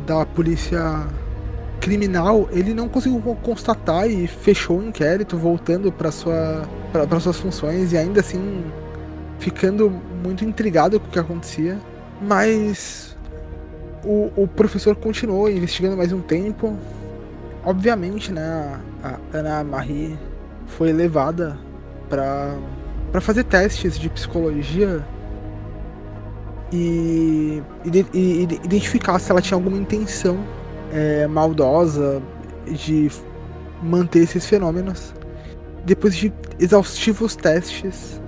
da 0.06 0.26
polícia 0.26 1.08
criminal, 1.80 2.50
ele 2.52 2.74
não 2.74 2.90
conseguiu 2.90 3.22
constatar 3.42 4.10
e 4.10 4.28
fechou 4.28 4.80
o 4.80 4.84
inquérito, 4.84 5.38
voltando 5.38 5.92
para 5.92 6.12
sua 6.12 6.68
suas 7.22 7.38
funções 7.38 7.94
e 7.94 7.98
ainda 7.98 8.20
assim 8.20 8.64
ficando 9.40 9.90
muito 10.22 10.44
intrigado 10.44 11.00
com 11.00 11.08
o 11.08 11.10
que 11.10 11.20
acontecia. 11.20 11.78
Mas 12.22 13.18
o, 14.04 14.32
o 14.36 14.48
professor 14.48 14.96
continuou 14.96 15.50
investigando 15.50 15.98
mais 15.98 16.12
um 16.12 16.22
tempo. 16.22 16.78
Obviamente, 17.64 18.32
né, 18.32 18.80
a 19.04 19.18
Ana 19.34 19.64
Marie 19.64 20.18
foi 20.68 20.92
levada 20.92 21.58
para 22.10 22.58
para 23.12 23.22
fazer 23.22 23.44
testes 23.44 23.98
de 23.98 24.08
psicologia 24.08 25.04
e, 26.72 27.62
e, 27.84 28.06
e, 28.14 28.44
identificar 28.44 29.18
se 29.18 29.32
ela 29.32 29.42
tinha 29.42 29.58
alguma 29.58 29.78
intenção 29.78 30.38
é, 30.94 31.26
maldosa 31.26 32.22
de 32.68 33.10
manter 33.82 34.20
esses 34.20 34.46
fenômenos. 34.46 35.14
Depois 35.84 36.16
de 36.16 36.32
exaustivos 36.60 37.36
testes, 37.36 38.22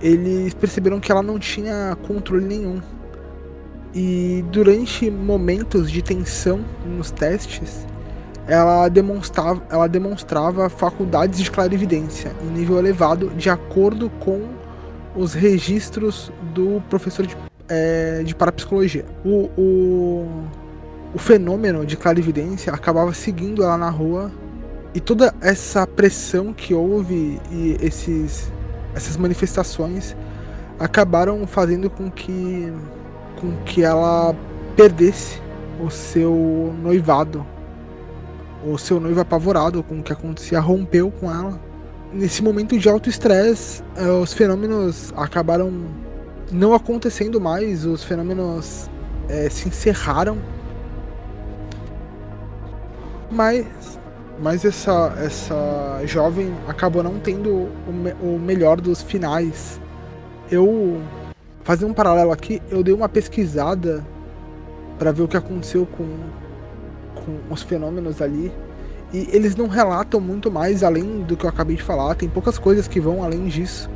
eles 0.00 0.54
perceberam 0.54 1.00
que 1.00 1.10
ela 1.10 1.22
não 1.22 1.38
tinha 1.38 1.96
controle 2.06 2.44
nenhum. 2.44 2.80
E 3.94 4.44
durante 4.50 5.10
momentos 5.10 5.90
de 5.90 6.02
tensão 6.02 6.64
nos 6.86 7.10
testes, 7.10 7.86
ela 8.46 8.88
demonstrava, 8.88 9.62
ela 9.70 9.86
demonstrava 9.86 10.68
faculdades 10.68 11.38
de 11.38 11.50
clarividência 11.50 12.32
em 12.42 12.46
nível 12.46 12.78
elevado, 12.78 13.30
de 13.30 13.50
acordo 13.50 14.10
com 14.20 14.46
os 15.14 15.34
registros 15.34 16.32
do 16.54 16.82
professor 16.88 17.26
de, 17.26 17.36
é, 17.68 18.22
de 18.24 18.34
parapsicologia. 18.34 19.04
O, 19.24 19.50
o, 19.56 20.44
o 21.14 21.18
fenômeno 21.18 21.84
de 21.84 21.96
clarividência 21.96 22.72
acabava 22.72 23.12
seguindo 23.12 23.62
ela 23.62 23.76
na 23.76 23.90
rua 23.90 24.30
e 24.94 25.00
toda 25.00 25.34
essa 25.40 25.86
pressão 25.86 26.52
que 26.52 26.72
houve 26.72 27.40
e 27.50 27.76
esses, 27.80 28.50
essas 28.94 29.16
manifestações 29.16 30.16
acabaram 30.78 31.46
fazendo 31.46 31.90
com 31.90 32.10
que, 32.10 32.72
com 33.40 33.56
que 33.64 33.82
ela 33.82 34.34
perdesse 34.76 35.40
o 35.80 35.90
seu 35.90 36.74
noivado. 36.82 37.46
O 38.66 38.76
seu 38.76 38.98
noivo 38.98 39.20
apavorado 39.20 39.82
com 39.82 40.00
o 40.00 40.02
que 40.02 40.12
acontecia, 40.12 40.58
rompeu 40.60 41.10
com 41.10 41.30
ela. 41.30 41.60
Nesse 42.12 42.42
momento 42.42 42.76
de 42.76 42.88
alto 42.88 43.08
estresse, 43.08 43.82
eh, 43.96 44.10
os 44.10 44.32
fenômenos 44.32 45.12
acabaram 45.16 45.72
não 46.50 46.74
acontecendo 46.74 47.40
mais, 47.40 47.84
os 47.84 48.02
fenômenos 48.02 48.90
é, 49.28 49.48
se 49.50 49.68
encerraram 49.68 50.38
mas, 53.30 53.66
mas 54.40 54.64
essa, 54.64 55.12
essa 55.18 56.00
jovem 56.04 56.54
acabou 56.66 57.02
não 57.02 57.18
tendo 57.18 57.68
o, 57.86 57.92
me, 57.92 58.12
o 58.22 58.38
melhor 58.38 58.80
dos 58.80 59.02
finais. 59.02 59.80
Eu, 60.50 61.00
fazendo 61.68 61.90
um 61.90 61.92
paralelo 61.92 62.32
aqui, 62.32 62.62
eu 62.70 62.82
dei 62.82 62.94
uma 62.94 63.10
pesquisada 63.10 64.02
para 64.98 65.12
ver 65.12 65.20
o 65.20 65.28
que 65.28 65.36
aconteceu 65.36 65.84
com, 65.84 66.06
com 67.14 67.52
os 67.52 67.62
fenômenos 67.62 68.22
ali. 68.22 68.50
E 69.12 69.28
eles 69.32 69.54
não 69.54 69.68
relatam 69.68 70.18
muito 70.18 70.50
mais 70.50 70.82
além 70.82 71.20
do 71.24 71.36
que 71.36 71.44
eu 71.44 71.50
acabei 71.50 71.76
de 71.76 71.82
falar. 71.82 72.14
Tem 72.14 72.26
poucas 72.26 72.56
coisas 72.56 72.88
que 72.88 72.98
vão 72.98 73.22
além 73.22 73.48
disso. 73.48 73.90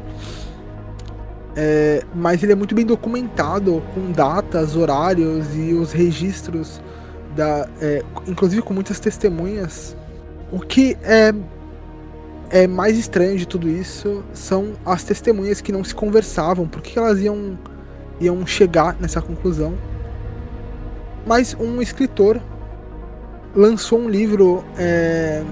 É, 1.57 2.05
mas 2.15 2.43
ele 2.43 2.53
é 2.53 2.55
muito 2.55 2.75
bem 2.75 2.85
documentado, 2.85 3.83
com 3.95 4.13
datas, 4.13 4.77
horários 4.77 5.47
e 5.57 5.73
os 5.73 5.93
registros 5.93 6.79
da, 7.35 7.67
é, 7.81 8.03
inclusive 8.29 8.61
com 8.61 8.75
muitas 8.75 9.01
testemunhas. 9.01 9.97
O 10.53 10.61
que 10.61 10.99
é, 11.03 11.33
é 12.53 12.67
mais 12.67 12.99
estranho 12.99 13.39
de 13.39 13.49
tudo 13.49 13.67
isso 13.67 14.23
são 14.35 14.75
as 14.85 15.03
testemunhas 15.03 15.63
que 15.63 15.73
não 15.73 15.83
se 15.83 15.95
conversavam. 15.95 16.69
Por 16.69 16.83
que 16.83 16.99
elas 16.99 17.19
iam, 17.19 17.59
iam 18.21 18.47
chegar 18.47 18.95
nessa 19.01 19.23
conclusão? 19.23 19.73
Mas 21.27 21.57
um 21.59 21.81
escritor 21.81 22.39
lançou 23.57 23.99
um 23.99 24.09
livro 24.09 24.63
é, 24.77 25.43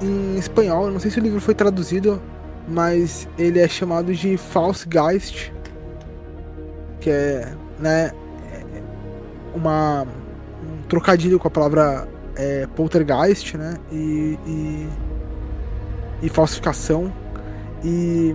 em 0.00 0.38
espanhol. 0.38 0.86
Eu 0.86 0.92
não 0.92 0.98
sei 0.98 1.10
se 1.10 1.20
o 1.20 1.22
livro 1.22 1.42
foi 1.42 1.54
traduzido, 1.54 2.22
mas 2.66 3.28
ele 3.38 3.58
é 3.58 3.68
chamado 3.68 4.14
de 4.14 4.38
False 4.38 4.86
Geist, 4.90 5.52
que 7.00 7.10
é, 7.10 7.52
né, 7.78 8.12
uma 9.54 10.06
trocadilho 10.88 11.38
com 11.38 11.48
a 11.48 11.50
palavra 11.50 12.08
é, 12.34 12.66
poltergeist, 12.68 13.58
né? 13.58 13.76
E, 13.92 14.38
e, 14.46 14.88
e, 16.22 16.28
falsificação. 16.28 17.12
E, 17.84 18.34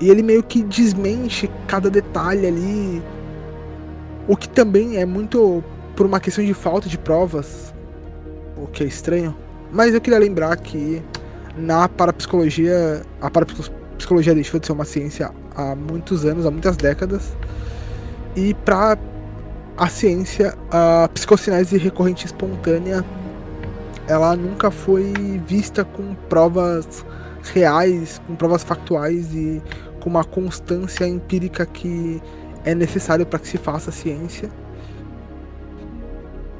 e 0.00 0.10
ele 0.10 0.22
meio 0.22 0.42
que 0.42 0.62
desmente 0.62 1.50
cada 1.66 1.90
detalhe 1.90 2.46
ali. 2.46 3.02
O 4.26 4.36
que 4.36 4.48
também 4.48 4.96
é 4.96 5.04
muito 5.04 5.62
por 5.94 6.06
uma 6.06 6.18
questão 6.18 6.44
de 6.44 6.54
falta 6.54 6.88
de 6.88 6.98
provas, 6.98 7.74
o 8.56 8.66
que 8.66 8.82
é 8.82 8.86
estranho. 8.86 9.34
Mas 9.70 9.94
eu 9.94 10.00
queria 10.00 10.18
lembrar 10.18 10.56
que 10.56 11.02
na 11.56 11.88
parapsicologia, 11.88 13.02
a 13.20 13.30
parapsicologia 13.30 14.34
deixou 14.34 14.58
de 14.58 14.66
ser 14.66 14.72
uma 14.72 14.84
ciência 14.84 15.30
há 15.54 15.74
muitos 15.74 16.24
anos, 16.24 16.46
há 16.46 16.50
muitas 16.50 16.76
décadas. 16.76 17.36
E 18.36 18.54
para 18.54 18.98
a 19.76 19.88
ciência, 19.88 20.54
a 20.70 21.08
psicocinese 21.12 21.76
recorrente 21.78 22.26
espontânea, 22.26 23.04
ela 24.06 24.36
nunca 24.36 24.70
foi 24.70 25.12
vista 25.46 25.84
com 25.84 26.14
provas 26.28 27.04
reais, 27.52 28.20
com 28.26 28.34
provas 28.34 28.62
factuais 28.62 29.34
e 29.34 29.62
com 30.00 30.10
uma 30.10 30.24
constância 30.24 31.06
empírica 31.06 31.64
que 31.64 32.22
é 32.64 32.74
necessário 32.74 33.24
para 33.24 33.38
que 33.38 33.48
se 33.48 33.58
faça 33.58 33.90
ciência. 33.90 34.50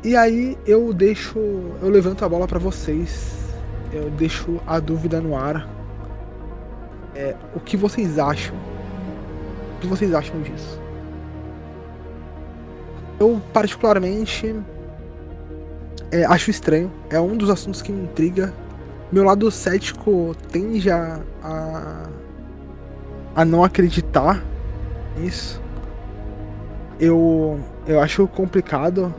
E 0.02 0.16
aí 0.16 0.58
eu 0.66 0.92
deixo, 0.92 1.38
eu 1.38 1.88
levanto 1.88 2.24
a 2.24 2.28
bola 2.28 2.46
para 2.46 2.58
vocês, 2.58 3.34
eu 3.92 4.10
deixo 4.10 4.60
a 4.66 4.78
dúvida 4.78 5.20
no 5.20 5.36
ar. 5.36 5.68
É, 7.14 7.34
o 7.54 7.60
que 7.60 7.76
vocês 7.76 8.18
acham? 8.18 8.56
O 9.76 9.80
que 9.80 9.86
vocês 9.86 10.12
acham 10.12 10.40
disso? 10.42 10.80
Eu, 13.20 13.40
particularmente, 13.52 14.54
é, 16.14 16.24
acho 16.24 16.50
estranho. 16.50 16.92
É 17.10 17.20
um 17.20 17.36
dos 17.36 17.50
assuntos 17.50 17.82
que 17.82 17.90
me 17.90 18.04
intriga. 18.04 18.54
Meu 19.10 19.24
lado 19.24 19.50
cético 19.50 20.34
tende 20.50 20.90
a, 20.90 21.20
a, 21.42 22.08
a 23.34 23.44
não 23.44 23.64
acreditar 23.64 24.42
nisso. 25.18 25.60
Eu, 27.00 27.58
eu 27.86 28.00
acho 28.00 28.26
complicado 28.28 29.12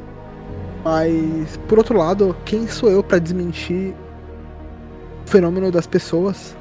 Mas, 0.85 1.57
por 1.67 1.79
outro 1.79 1.97
lado, 1.97 2.35
quem 2.45 2.67
sou 2.67 2.91
eu 2.91 3.03
para 3.03 3.17
desmentir 3.17 3.93
o 5.25 5.29
fenômeno 5.29 5.71
das 5.71 5.87
pessoas? 5.87 6.55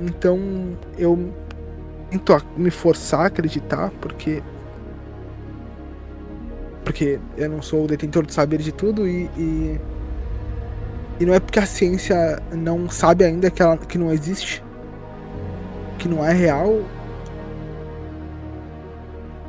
Então, 0.00 0.38
eu 0.96 1.32
tento 2.10 2.42
me 2.56 2.70
forçar 2.70 3.20
a 3.20 3.26
acreditar, 3.26 3.92
porque 4.00 4.42
porque 6.88 7.20
eu 7.36 7.50
não 7.50 7.60
sou 7.60 7.84
o 7.84 7.86
detentor 7.86 8.24
do 8.24 8.32
saber 8.32 8.60
de 8.60 8.72
tudo 8.72 9.06
e, 9.06 9.28
e, 9.36 9.78
e 11.20 11.26
não 11.26 11.34
é 11.34 11.38
porque 11.38 11.58
a 11.58 11.66
ciência 11.66 12.42
não 12.50 12.88
sabe 12.88 13.24
ainda 13.24 13.50
que, 13.50 13.60
ela, 13.60 13.76
que 13.76 13.98
não 13.98 14.10
existe, 14.10 14.64
que 15.98 16.08
não 16.08 16.24
é 16.24 16.32
real. 16.32 16.82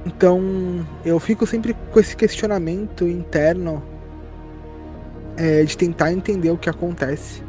Então 0.06 0.86
eu 1.06 1.18
fico 1.18 1.48
sempre 1.48 1.74
com 1.94 2.00
esse 2.02 2.14
questionamento 2.14 3.08
interno 3.08 3.82
é, 5.38 5.64
de 5.64 5.78
tentar 5.78 6.12
entender 6.12 6.52
o 6.52 6.58
que 6.58 6.70
acontece, 6.70 7.42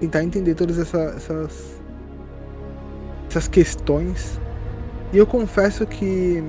tentar 0.00 0.24
entender 0.24 0.56
todas 0.56 0.76
essa, 0.76 1.14
essas 1.16 1.80
essas 3.28 3.46
questões. 3.46 4.40
E 5.12 5.18
eu 5.18 5.26
confesso 5.26 5.86
que 5.86 6.42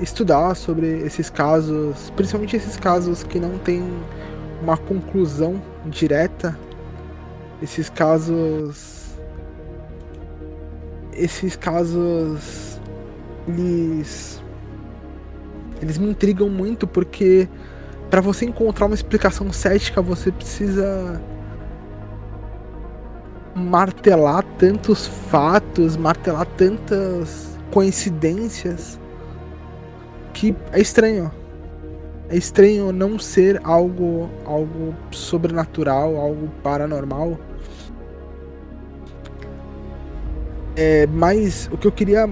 estudar 0.00 0.54
sobre 0.54 0.86
esses 1.00 1.28
casos, 1.28 2.10
principalmente 2.16 2.56
esses 2.56 2.76
casos 2.76 3.22
que 3.22 3.38
não 3.40 3.58
tem 3.58 3.82
uma 4.62 4.76
conclusão 4.76 5.60
direta, 5.86 6.58
esses 7.62 7.88
casos 7.88 8.96
esses 11.12 11.56
casos 11.56 12.80
eles 13.48 14.40
eles 15.80 15.98
me 15.98 16.10
intrigam 16.10 16.48
muito 16.48 16.86
porque 16.86 17.48
para 18.08 18.20
você 18.20 18.44
encontrar 18.44 18.86
uma 18.86 18.94
explicação 18.94 19.52
cética 19.52 20.00
você 20.00 20.30
precisa 20.30 21.20
martelar 23.54 24.44
tantos 24.56 25.06
fatos, 25.06 25.96
martelar 25.96 26.46
tantas 26.46 27.58
coincidências 27.72 28.98
que 30.38 30.54
é 30.72 30.80
estranho. 30.80 31.32
É 32.28 32.36
estranho 32.36 32.92
não 32.92 33.18
ser 33.18 33.60
algo 33.64 34.30
algo 34.44 34.94
sobrenatural, 35.10 36.16
algo 36.16 36.48
paranormal. 36.62 37.36
É, 40.76 41.08
mas 41.08 41.68
o 41.72 41.76
que 41.76 41.88
eu 41.88 41.92
queria 41.92 42.30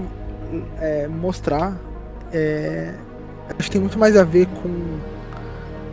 é, 0.79 1.07
mostrar 1.07 1.77
é, 2.31 2.93
acho 3.49 3.63
que 3.63 3.71
tem 3.71 3.81
muito 3.81 3.99
mais 3.99 4.15
a 4.15 4.23
ver 4.23 4.45
com 4.45 4.99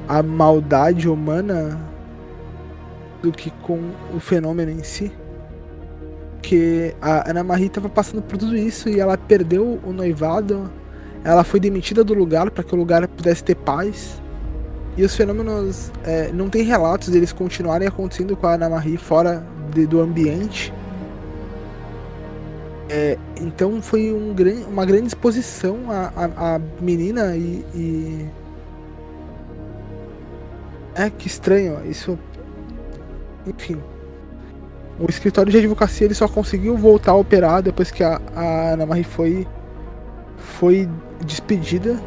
a 0.06 0.22
maldade 0.22 1.08
humana 1.08 1.80
do 3.20 3.32
que 3.32 3.50
com 3.50 3.80
o 4.14 4.20
fenômeno 4.20 4.70
em 4.70 4.84
si. 4.84 5.10
Que 6.40 6.94
a 7.02 7.28
Ana 7.28 7.42
Marie 7.42 7.66
estava 7.66 7.88
passando 7.88 8.22
por 8.22 8.38
tudo 8.38 8.56
isso 8.56 8.88
e 8.88 9.00
ela 9.00 9.18
perdeu 9.18 9.80
o 9.82 9.92
noivado, 9.92 10.70
ela 11.24 11.42
foi 11.42 11.58
demitida 11.58 12.04
do 12.04 12.12
lugar 12.12 12.50
para 12.50 12.62
que 12.62 12.74
o 12.74 12.78
lugar 12.78 13.08
pudesse 13.08 13.42
ter 13.42 13.56
paz. 13.56 14.22
E 14.96 15.02
os 15.02 15.16
fenômenos 15.16 15.90
é, 16.04 16.30
não 16.32 16.48
tem 16.48 16.62
relatos 16.62 17.08
deles 17.08 17.32
continuarem 17.32 17.88
acontecendo 17.88 18.36
com 18.36 18.46
a 18.46 18.54
Ana 18.54 18.68
Marie 18.68 18.96
fora 18.96 19.44
de, 19.72 19.86
do 19.86 20.00
ambiente. 20.00 20.72
É, 22.88 23.18
então 23.40 23.80
foi 23.80 24.12
um, 24.12 24.34
uma 24.68 24.84
grande 24.84 25.08
exposição 25.08 25.90
a, 25.90 26.12
a, 26.14 26.56
a 26.56 26.60
menina 26.80 27.34
e, 27.34 27.64
e, 27.74 28.28
É 30.94 31.08
que 31.08 31.26
estranho, 31.26 31.80
isso 31.86 32.18
enfim. 33.46 33.80
O 34.98 35.10
escritório 35.10 35.50
de 35.50 35.58
advocacia 35.58 36.06
ele 36.06 36.14
só 36.14 36.28
conseguiu 36.28 36.76
voltar 36.76 37.12
a 37.12 37.16
operar 37.16 37.62
depois 37.62 37.90
que 37.90 38.04
a, 38.04 38.20
a 38.34 38.72
Ana 38.72 38.86
Marie 38.86 39.02
foi, 39.02 39.46
foi 40.36 40.88
despedida. 41.24 42.00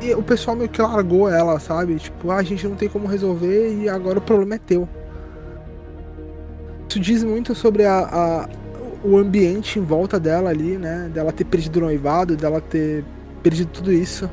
E 0.00 0.14
o 0.14 0.22
pessoal 0.22 0.56
meio 0.56 0.68
que 0.68 0.80
largou 0.80 1.28
ela, 1.28 1.58
sabe? 1.58 1.96
Tipo, 1.96 2.30
ah, 2.30 2.36
a 2.36 2.42
gente 2.42 2.66
não 2.66 2.76
tem 2.76 2.88
como 2.88 3.06
resolver 3.06 3.74
e 3.74 3.88
agora 3.88 4.18
o 4.18 4.22
problema 4.22 4.56
é 4.56 4.58
teu. 4.58 4.88
Isso 6.88 7.00
diz 7.00 7.24
muito 7.24 7.54
sobre 7.54 7.84
a, 7.84 7.98
a 7.98 8.48
o 9.04 9.16
ambiente 9.16 9.78
em 9.78 9.82
volta 9.82 10.18
dela 10.18 10.50
ali, 10.50 10.76
né? 10.76 11.10
Dela 11.12 11.32
ter 11.32 11.44
perdido 11.44 11.76
o 11.76 11.82
noivado, 11.82 12.36
dela 12.36 12.60
ter 12.60 13.04
perdido 13.42 13.70
tudo 13.70 13.92
isso. 13.92 14.28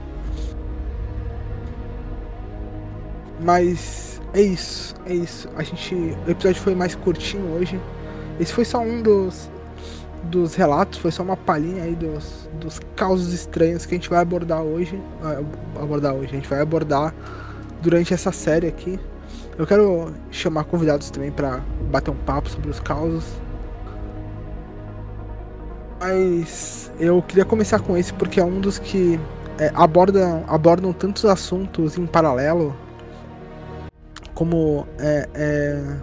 Mas 3.39 4.21
é 4.33 4.41
isso, 4.41 4.95
é 5.05 5.13
isso. 5.13 5.49
A 5.55 5.63
gente. 5.63 5.95
O 6.27 6.31
episódio 6.31 6.61
foi 6.61 6.73
mais 6.73 6.95
curtinho 6.95 7.55
hoje. 7.55 7.79
Esse 8.39 8.51
foi 8.51 8.65
só 8.65 8.79
um 8.79 9.01
dos, 9.01 9.49
dos 10.23 10.55
relatos, 10.55 10.99
foi 10.99 11.11
só 11.11 11.23
uma 11.23 11.37
palhinha 11.37 11.83
aí 11.83 11.95
dos, 11.95 12.49
dos 12.59 12.79
causos 12.95 13.33
estranhos 13.33 13.85
que 13.85 13.93
a 13.93 13.97
gente 13.97 14.09
vai 14.09 14.19
abordar 14.19 14.61
hoje. 14.61 14.99
Abordar 15.79 16.13
hoje, 16.13 16.29
a 16.31 16.35
gente 16.35 16.47
vai 16.47 16.61
abordar 16.61 17.13
durante 17.81 18.13
essa 18.13 18.31
série 18.31 18.67
aqui. 18.67 18.99
Eu 19.57 19.67
quero 19.67 20.13
chamar 20.31 20.63
convidados 20.63 21.09
também 21.09 21.31
para 21.31 21.61
bater 21.91 22.11
um 22.11 22.15
papo 22.15 22.49
sobre 22.49 22.69
os 22.69 22.79
causos. 22.79 23.25
Mas 25.99 26.91
eu 26.99 27.21
queria 27.21 27.45
começar 27.45 27.79
com 27.79 27.95
esse 27.95 28.13
porque 28.13 28.39
é 28.39 28.43
um 28.43 28.59
dos 28.59 28.79
que 28.79 29.19
é, 29.59 29.71
abordam, 29.73 30.43
abordam 30.47 30.91
tantos 30.91 31.25
assuntos 31.25 31.97
em 31.97 32.05
paralelo 32.05 32.75
como 34.33 34.87
é, 34.99 35.29
é, 35.33 35.97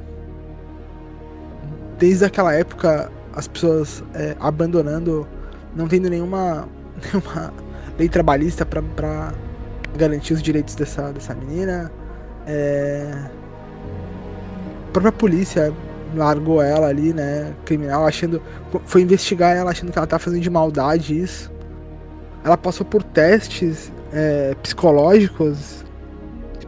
desde 1.98 2.24
aquela 2.24 2.54
época 2.54 3.10
as 3.34 3.46
pessoas 3.46 4.02
é, 4.14 4.36
abandonando, 4.40 5.26
não 5.74 5.86
tendo 5.86 6.08
nenhuma, 6.08 6.68
nenhuma 7.02 7.52
lei 7.98 8.08
trabalhista 8.08 8.64
para 8.66 9.32
garantir 9.96 10.32
os 10.32 10.42
direitos 10.42 10.74
dessa, 10.74 11.12
dessa 11.12 11.34
menina. 11.34 11.90
É, 12.46 13.12
a 14.88 14.92
própria 14.92 15.12
polícia 15.12 15.72
largou 16.14 16.60
ela 16.60 16.88
ali, 16.88 17.12
né, 17.12 17.54
criminal, 17.64 18.06
achando, 18.06 18.42
foi 18.84 19.02
investigar 19.02 19.56
ela 19.56 19.70
achando 19.70 19.92
que 19.92 19.98
ela 19.98 20.06
tá 20.06 20.18
fazendo 20.18 20.42
de 20.42 20.50
maldade 20.50 21.18
isso. 21.18 21.50
Ela 22.44 22.56
passou 22.56 22.84
por 22.84 23.02
testes 23.02 23.92
é, 24.12 24.54
psicológicos, 24.62 25.84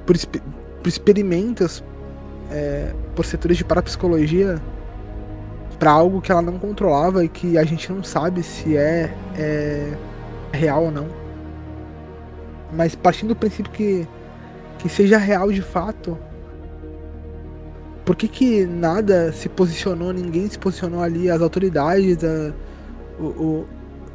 por, 0.07 0.17
por 0.83 0.89
experimentos 0.89 1.83
é, 2.51 2.93
por 3.15 3.25
setores 3.25 3.57
de 3.57 3.65
parapsicologia 3.65 4.61
para 5.83 5.91
algo 5.91 6.21
que 6.21 6.31
ela 6.31 6.41
não 6.41 6.61
controlava 6.61 7.25
e 7.25 7.29
que 7.29 7.59
a 7.59 7.65
gente 7.65 7.93
não 7.93 8.05
sabe 8.05 8.41
se 8.45 8.77
é, 8.77 9.13
é 9.37 9.93
real 10.53 10.85
ou 10.85 10.91
não. 10.93 11.09
Mas 12.73 12.95
partindo 12.95 13.31
do 13.31 13.35
princípio 13.35 13.73
que, 13.73 14.07
que 14.79 14.89
seja 14.89 15.19
real 15.19 15.51
de 15.51 15.61
fato, 15.61 16.17
por 18.05 18.15
que, 18.15 18.29
que 18.29 18.65
nada 18.65 19.33
se 19.33 19.49
posicionou, 19.49 20.13
ninguém 20.13 20.49
se 20.49 20.57
posicionou 20.57 21.03
ali, 21.03 21.29
as 21.29 21.43
autoridades, 21.43 22.23
a, 22.23 22.53
o, 23.19 23.25
o, 23.25 23.67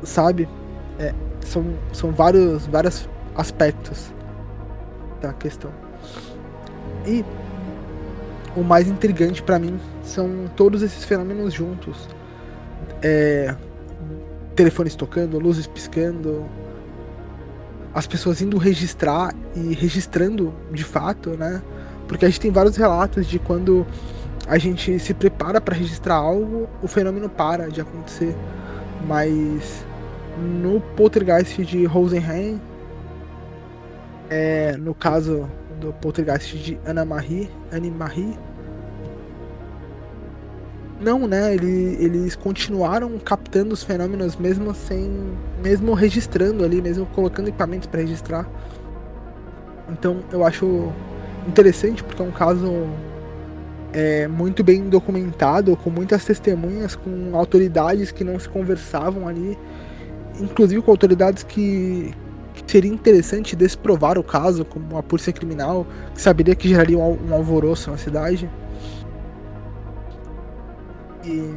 sabe? 0.03 0.47
É, 0.97 1.13
são, 1.41 1.65
são 1.91 2.13
vários, 2.13 2.65
vários 2.67 3.09
aspectos 3.35 4.09
da 5.21 5.33
questão. 5.33 5.71
E 7.05 7.25
o 8.55 8.63
mais 8.63 8.87
intrigante 8.87 9.43
para 9.43 9.59
mim 9.59 9.77
são 10.07 10.49
todos 10.55 10.81
esses 10.81 11.03
fenômenos 11.03 11.53
juntos. 11.53 12.07
É, 13.01 13.55
telefones 14.55 14.95
tocando, 14.95 15.37
luzes 15.37 15.67
piscando, 15.67 16.45
as 17.93 18.07
pessoas 18.07 18.41
indo 18.41 18.57
registrar 18.57 19.33
e 19.55 19.73
registrando 19.73 20.53
de 20.71 20.83
fato, 20.83 21.31
né? 21.31 21.61
Porque 22.07 22.25
a 22.25 22.29
gente 22.29 22.39
tem 22.39 22.51
vários 22.51 22.75
relatos 22.75 23.27
de 23.27 23.37
quando 23.37 23.85
a 24.47 24.57
gente 24.57 24.97
se 24.99 25.13
prepara 25.13 25.59
para 25.59 25.75
registrar 25.75 26.15
algo, 26.15 26.67
o 26.81 26.87
fenômeno 26.87 27.29
para 27.29 27.69
de 27.69 27.81
acontecer. 27.81 28.35
Mas 29.05 29.85
no 30.61 30.79
poltergeist 30.95 31.63
de 31.63 31.85
Rosenheim, 31.85 32.61
é, 34.29 34.75
no 34.77 34.93
caso 34.93 35.49
do 35.79 35.93
poltergeist 35.93 36.57
de 36.57 36.79
Anna 36.85 37.05
Marie, 37.05 37.49
Anne 37.71 37.91
Marie. 37.91 38.37
Não, 40.99 41.27
né? 41.27 41.53
Ele, 41.53 41.97
eles 41.99 42.35
continuaram 42.35 43.17
captando 43.19 43.73
os 43.73 43.83
fenômenos 43.83 44.35
mesmo 44.35 44.73
sem, 44.73 45.11
mesmo 45.61 45.93
registrando 45.93 46.63
ali, 46.63 46.81
mesmo 46.81 47.05
colocando 47.07 47.49
equipamentos 47.49 47.87
para 47.87 48.01
registrar. 48.01 48.49
Então 49.89 50.19
eu 50.31 50.45
acho 50.45 50.91
interessante 51.47 52.03
porque 52.03 52.21
é 52.21 52.25
um 52.25 52.31
caso 52.31 52.87
é, 53.93 54.27
muito 54.27 54.63
bem 54.63 54.89
documentado, 54.89 55.75
com 55.77 55.89
muitas 55.89 56.25
testemunhas, 56.25 56.95
com 56.95 57.35
autoridades 57.35 58.11
que 58.11 58.23
não 58.23 58.39
se 58.39 58.49
conversavam 58.49 59.27
ali, 59.27 59.57
inclusive 60.39 60.81
com 60.81 60.91
autoridades 60.91 61.43
que, 61.43 62.13
que 62.53 62.71
seria 62.71 62.91
interessante 62.91 63.55
desprovar 63.55 64.17
o 64.17 64.23
caso 64.23 64.65
como 64.65 64.85
uma 64.91 65.03
polícia 65.03 65.31
criminal, 65.31 65.85
que 66.13 66.21
saberia 66.21 66.55
que 66.55 66.67
geraria 66.67 66.97
um, 66.97 67.17
um 67.29 67.33
alvoroço 67.33 67.91
na 67.91 67.97
cidade. 67.97 68.49
E... 71.27 71.53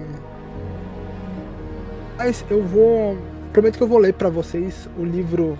Mas 2.18 2.44
eu 2.50 2.62
vou. 2.62 3.16
Prometo 3.52 3.76
que 3.76 3.82
eu 3.82 3.88
vou 3.88 3.98
ler 3.98 4.14
para 4.14 4.28
vocês 4.28 4.88
o 4.98 5.04
livro 5.04 5.58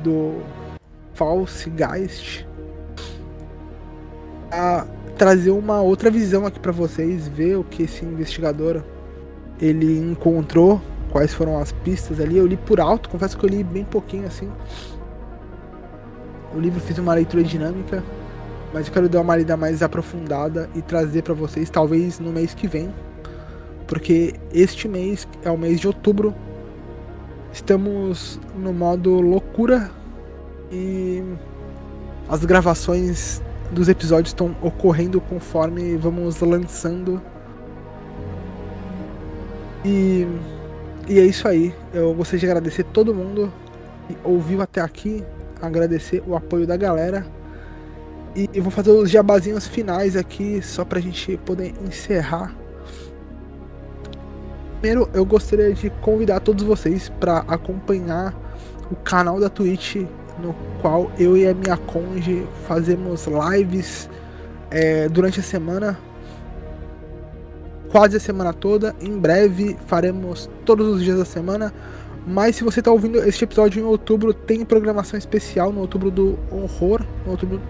do 0.00 0.42
Falsegeist. 1.14 2.46
A 4.50 4.86
trazer 5.16 5.50
uma 5.50 5.80
outra 5.80 6.10
visão 6.10 6.46
aqui 6.46 6.60
para 6.60 6.72
vocês, 6.72 7.26
ver 7.26 7.56
o 7.56 7.64
que 7.64 7.82
esse 7.82 8.04
investigador 8.04 8.82
ele 9.60 9.98
encontrou, 9.98 10.80
quais 11.10 11.34
foram 11.34 11.58
as 11.58 11.72
pistas 11.72 12.20
ali. 12.20 12.36
Eu 12.36 12.46
li 12.46 12.56
por 12.56 12.80
alto, 12.80 13.08
confesso 13.08 13.36
que 13.36 13.44
eu 13.44 13.50
li 13.50 13.64
bem 13.64 13.84
pouquinho 13.84 14.26
assim. 14.26 14.50
O 16.54 16.60
livro 16.60 16.80
fiz 16.80 16.96
uma 16.98 17.12
leitura 17.12 17.42
dinâmica, 17.42 18.02
mas 18.72 18.86
eu 18.86 18.92
quero 18.92 19.08
dar 19.08 19.20
uma 19.20 19.36
lida 19.36 19.56
mais 19.56 19.82
aprofundada 19.82 20.70
e 20.74 20.80
trazer 20.80 21.22
para 21.22 21.34
vocês, 21.34 21.68
talvez 21.68 22.18
no 22.20 22.32
mês 22.32 22.54
que 22.54 22.66
vem, 22.66 22.94
porque 23.88 24.34
este 24.52 24.86
mês 24.86 25.26
é 25.42 25.50
o 25.50 25.56
mês 25.56 25.80
de 25.80 25.88
outubro. 25.88 26.34
Estamos 27.52 28.38
no 28.54 28.72
modo 28.72 29.20
loucura 29.20 29.90
e 30.70 31.24
as 32.28 32.44
gravações 32.44 33.42
dos 33.72 33.88
episódios 33.88 34.28
estão 34.28 34.54
ocorrendo 34.62 35.20
conforme 35.20 35.96
vamos 35.96 36.38
lançando. 36.40 37.20
E, 39.84 40.26
e 41.08 41.18
é 41.18 41.24
isso 41.24 41.48
aí. 41.48 41.74
Eu 41.92 42.12
gostaria 42.14 42.40
de 42.40 42.46
agradecer 42.46 42.84
todo 42.84 43.14
mundo 43.14 43.50
que 44.06 44.16
ouviu 44.22 44.60
até 44.60 44.82
aqui, 44.82 45.24
agradecer 45.62 46.22
o 46.26 46.36
apoio 46.36 46.66
da 46.66 46.76
galera. 46.76 47.26
E 48.36 48.50
eu 48.52 48.62
vou 48.62 48.70
fazer 48.70 48.90
os 48.90 49.10
jabazinhos 49.10 49.66
finais 49.66 50.14
aqui, 50.14 50.60
só 50.62 50.84
pra 50.84 51.00
gente 51.00 51.38
poder 51.38 51.74
encerrar. 51.86 52.54
Primeiro, 54.80 55.10
eu 55.12 55.24
gostaria 55.24 55.74
de 55.74 55.90
convidar 55.90 56.38
todos 56.38 56.64
vocês 56.64 57.08
para 57.18 57.38
acompanhar 57.48 58.32
o 58.90 58.94
canal 58.94 59.40
da 59.40 59.48
Twitch 59.48 59.96
no 60.38 60.54
qual 60.80 61.10
eu 61.18 61.36
e 61.36 61.48
a 61.48 61.52
minha 61.52 61.76
conge 61.76 62.46
fazemos 62.68 63.26
lives 63.26 64.08
é, 64.70 65.08
durante 65.08 65.40
a 65.40 65.42
semana, 65.42 65.98
quase 67.90 68.16
a 68.16 68.20
semana 68.20 68.52
toda. 68.52 68.94
Em 69.00 69.18
breve 69.18 69.76
faremos 69.88 70.48
todos 70.64 70.86
os 70.86 71.02
dias 71.02 71.18
da 71.18 71.24
semana. 71.24 71.74
Mas 72.24 72.54
se 72.54 72.62
você 72.62 72.80
está 72.80 72.92
ouvindo 72.92 73.18
este 73.24 73.42
episódio 73.42 73.80
em 73.80 73.84
outubro, 73.84 74.32
tem 74.32 74.64
programação 74.64 75.18
especial 75.18 75.72
no 75.72 75.80
outubro 75.80 76.08
do 76.08 76.38
horror, 76.52 77.00
no 77.24 77.32
outubro 77.32 77.60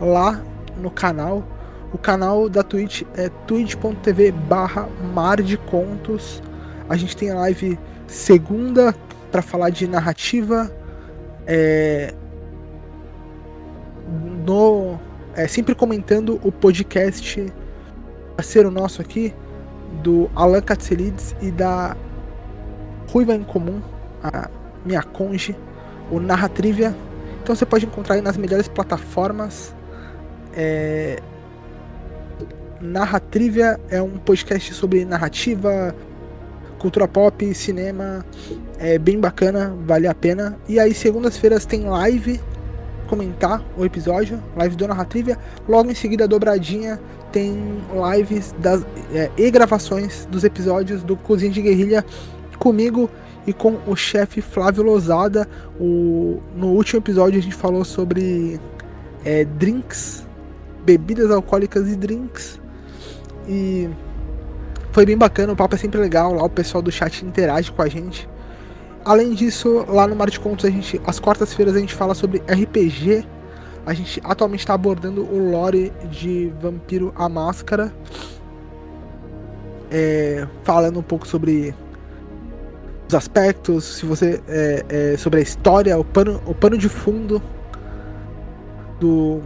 lá 0.00 0.42
no 0.76 0.90
canal. 0.90 1.46
O 1.92 1.98
canal 1.98 2.48
da 2.48 2.62
Twitch 2.62 3.02
é 3.14 3.28
twitch.tv 3.46 4.32
barra 4.32 4.88
mar 5.12 5.42
de 5.42 5.56
contos. 5.56 6.42
A 6.88 6.96
gente 6.96 7.16
tem 7.16 7.30
a 7.30 7.34
live 7.34 7.78
segunda 8.06 8.94
para 9.30 9.42
falar 9.42 9.70
de 9.70 9.86
narrativa, 9.86 10.70
é, 11.46 12.14
no, 14.46 14.98
é, 15.34 15.46
sempre 15.46 15.74
comentando 15.74 16.40
o 16.42 16.52
podcast 16.52 17.52
parceiro 18.36 18.70
nosso 18.70 19.00
aqui, 19.00 19.34
do 20.02 20.30
Alan 20.34 20.60
Katselides 20.60 21.34
e 21.40 21.50
da 21.50 21.96
Ruiva 23.10 23.34
em 23.34 23.42
Comum, 23.42 23.80
a 24.22 24.48
minha 24.84 25.02
conge, 25.02 25.54
o 26.10 26.18
Narra 26.18 26.48
Trivia. 26.48 26.94
Então 27.42 27.54
você 27.54 27.66
pode 27.66 27.86
encontrar 27.86 28.14
aí 28.14 28.22
nas 28.22 28.36
melhores 28.36 28.68
plataformas. 28.68 29.74
É... 30.54 31.20
Narra 32.82 33.20
Trivia 33.20 33.78
é 33.88 34.02
um 34.02 34.18
podcast 34.18 34.74
sobre 34.74 35.04
narrativa, 35.04 35.94
cultura 36.80 37.06
pop, 37.06 37.54
cinema, 37.54 38.26
é 38.76 38.98
bem 38.98 39.20
bacana, 39.20 39.72
vale 39.86 40.08
a 40.08 40.14
pena. 40.14 40.58
E 40.68 40.80
aí, 40.80 40.92
segundas-feiras 40.92 41.64
tem 41.64 41.84
live, 41.84 42.40
comentar 43.06 43.64
o 43.78 43.84
episódio, 43.84 44.42
live 44.56 44.74
do 44.74 44.88
Narratrivia. 44.88 45.38
Logo 45.68 45.88
em 45.92 45.94
seguida, 45.94 46.26
dobradinha, 46.26 47.00
tem 47.30 47.56
lives 48.16 48.52
das, 48.58 48.84
é, 49.14 49.30
e 49.36 49.48
gravações 49.48 50.26
dos 50.26 50.42
episódios 50.42 51.04
do 51.04 51.16
Cozinha 51.16 51.52
de 51.52 51.62
Guerrilha 51.62 52.04
comigo 52.58 53.08
e 53.46 53.52
com 53.52 53.78
o 53.86 53.94
chefe 53.94 54.40
Flávio 54.40 54.82
Lozada. 54.82 55.48
O, 55.78 56.40
no 56.56 56.68
último 56.72 57.00
episódio 57.00 57.38
a 57.38 57.42
gente 57.42 57.54
falou 57.54 57.84
sobre 57.84 58.60
é, 59.24 59.44
drinks, 59.44 60.26
bebidas 60.84 61.30
alcoólicas 61.30 61.88
e 61.88 61.94
drinks. 61.94 62.61
E 63.48 63.88
foi 64.92 65.06
bem 65.06 65.16
bacana, 65.16 65.52
o 65.52 65.56
papo 65.56 65.74
é 65.74 65.78
sempre 65.78 65.98
legal, 65.98 66.34
lá 66.34 66.44
o 66.44 66.50
pessoal 66.50 66.82
do 66.82 66.92
chat 66.92 67.24
interage 67.24 67.72
com 67.72 67.82
a 67.82 67.88
gente. 67.88 68.28
Além 69.04 69.34
disso, 69.34 69.84
lá 69.88 70.06
no 70.06 70.14
Mar 70.14 70.30
de 70.30 70.38
Contos, 70.38 70.64
a 70.64 70.70
gente, 70.70 71.00
às 71.06 71.18
quartas-feiras 71.18 71.74
a 71.74 71.78
gente 71.78 71.94
fala 71.94 72.14
sobre 72.14 72.38
RPG. 72.46 73.26
A 73.84 73.92
gente 73.94 74.20
atualmente 74.22 74.60
está 74.60 74.74
abordando 74.74 75.22
o 75.22 75.50
lore 75.50 75.92
de 76.08 76.52
Vampiro 76.60 77.12
a 77.16 77.28
Máscara. 77.28 77.92
É, 79.90 80.46
falando 80.62 81.00
um 81.00 81.02
pouco 81.02 81.26
sobre 81.26 81.74
os 83.08 83.14
aspectos, 83.14 83.84
se 83.84 84.06
você 84.06 84.40
é, 84.48 84.84
é, 84.88 85.16
sobre 85.16 85.40
a 85.40 85.42
história, 85.42 85.98
o 85.98 86.04
pano, 86.04 86.40
o 86.46 86.54
pano 86.54 86.78
de 86.78 86.88
fundo 86.88 87.42
do 89.00 89.40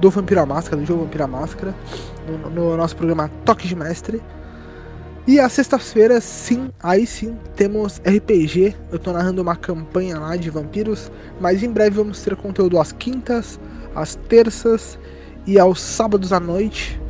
do 0.00 0.08
Vampiro 0.08 0.40
a 0.40 0.46
Máscara, 0.46 0.80
do 0.80 0.86
jogo 0.86 1.04
Vampiro 1.04 1.24
a 1.24 1.26
Máscara, 1.26 1.74
no, 2.38 2.50
no 2.50 2.76
nosso 2.76 2.96
programa 2.96 3.30
Toque 3.44 3.66
de 3.66 3.76
Mestre. 3.76 4.22
E 5.26 5.38
às 5.38 5.52
sextas-feiras, 5.52 6.24
sim, 6.24 6.70
aí 6.82 7.06
sim, 7.06 7.36
temos 7.54 8.00
RPG. 8.04 8.74
Eu 8.90 8.98
tô 8.98 9.12
narrando 9.12 9.42
uma 9.42 9.54
campanha 9.54 10.18
lá 10.18 10.36
de 10.36 10.50
vampiros, 10.50 11.10
mas 11.40 11.62
em 11.62 11.70
breve 11.70 11.96
vamos 11.96 12.22
ter 12.22 12.34
conteúdo 12.36 12.78
às 12.78 12.90
quintas, 12.90 13.60
às 13.94 14.14
terças 14.14 14.98
e 15.46 15.58
aos 15.58 15.80
sábados 15.80 16.32
à 16.32 16.40
noite. 16.40 17.00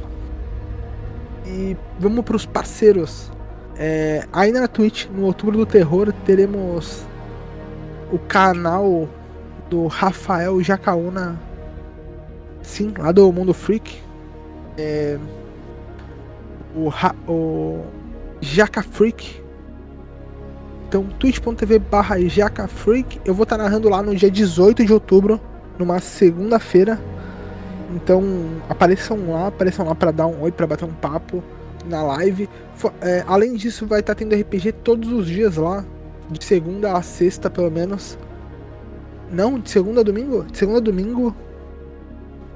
E 1.46 1.76
vamos 1.98 2.24
para 2.24 2.36
os 2.36 2.44
parceiros. 2.44 3.30
É, 3.76 4.26
ainda 4.32 4.60
na 4.60 4.68
Twitch, 4.68 5.06
no 5.06 5.24
Outubro 5.24 5.56
do 5.56 5.64
Terror, 5.64 6.12
teremos 6.24 7.04
o 8.12 8.18
canal 8.18 9.08
do 9.70 9.86
Rafael 9.86 10.60
Jacaúna 10.62 11.38
Sim, 12.62 12.92
lá 12.98 13.10
do 13.10 13.32
Mundo 13.32 13.52
Freak. 13.54 14.00
É, 14.80 15.18
o, 16.74 16.90
o 17.30 17.84
Jaca 18.40 18.82
Freak. 18.82 19.42
Então, 20.88 21.04
twitch.tv 21.04 21.78
barra 21.78 22.18
Jaca 22.20 22.66
Freak. 22.66 23.20
Eu 23.24 23.34
vou 23.34 23.42
estar 23.42 23.58
tá 23.58 23.64
narrando 23.64 23.90
lá 23.90 24.02
no 24.02 24.16
dia 24.16 24.30
18 24.30 24.84
de 24.86 24.92
outubro, 24.92 25.38
numa 25.78 26.00
segunda-feira. 26.00 26.98
Então, 27.94 28.22
apareçam 28.68 29.30
lá, 29.30 29.48
apareçam 29.48 29.86
lá 29.86 29.94
para 29.94 30.10
dar 30.10 30.26
um 30.26 30.40
oi, 30.42 30.50
para 30.50 30.66
bater 30.66 30.86
um 30.86 30.94
papo 30.94 31.44
na 31.84 32.02
live. 32.02 32.48
É, 33.02 33.22
além 33.26 33.54
disso, 33.54 33.86
vai 33.86 34.00
estar 34.00 34.14
tá 34.14 34.18
tendo 34.18 34.34
RPG 34.34 34.72
todos 34.72 35.12
os 35.12 35.26
dias 35.26 35.56
lá, 35.56 35.84
de 36.30 36.42
segunda 36.42 36.96
a 36.96 37.02
sexta, 37.02 37.50
pelo 37.50 37.70
menos. 37.70 38.16
Não, 39.30 39.58
de 39.58 39.70
segunda 39.70 40.00
a 40.00 40.04
domingo? 40.04 40.44
De 40.44 40.56
segunda 40.56 40.78
a 40.78 40.82
domingo, 40.82 41.36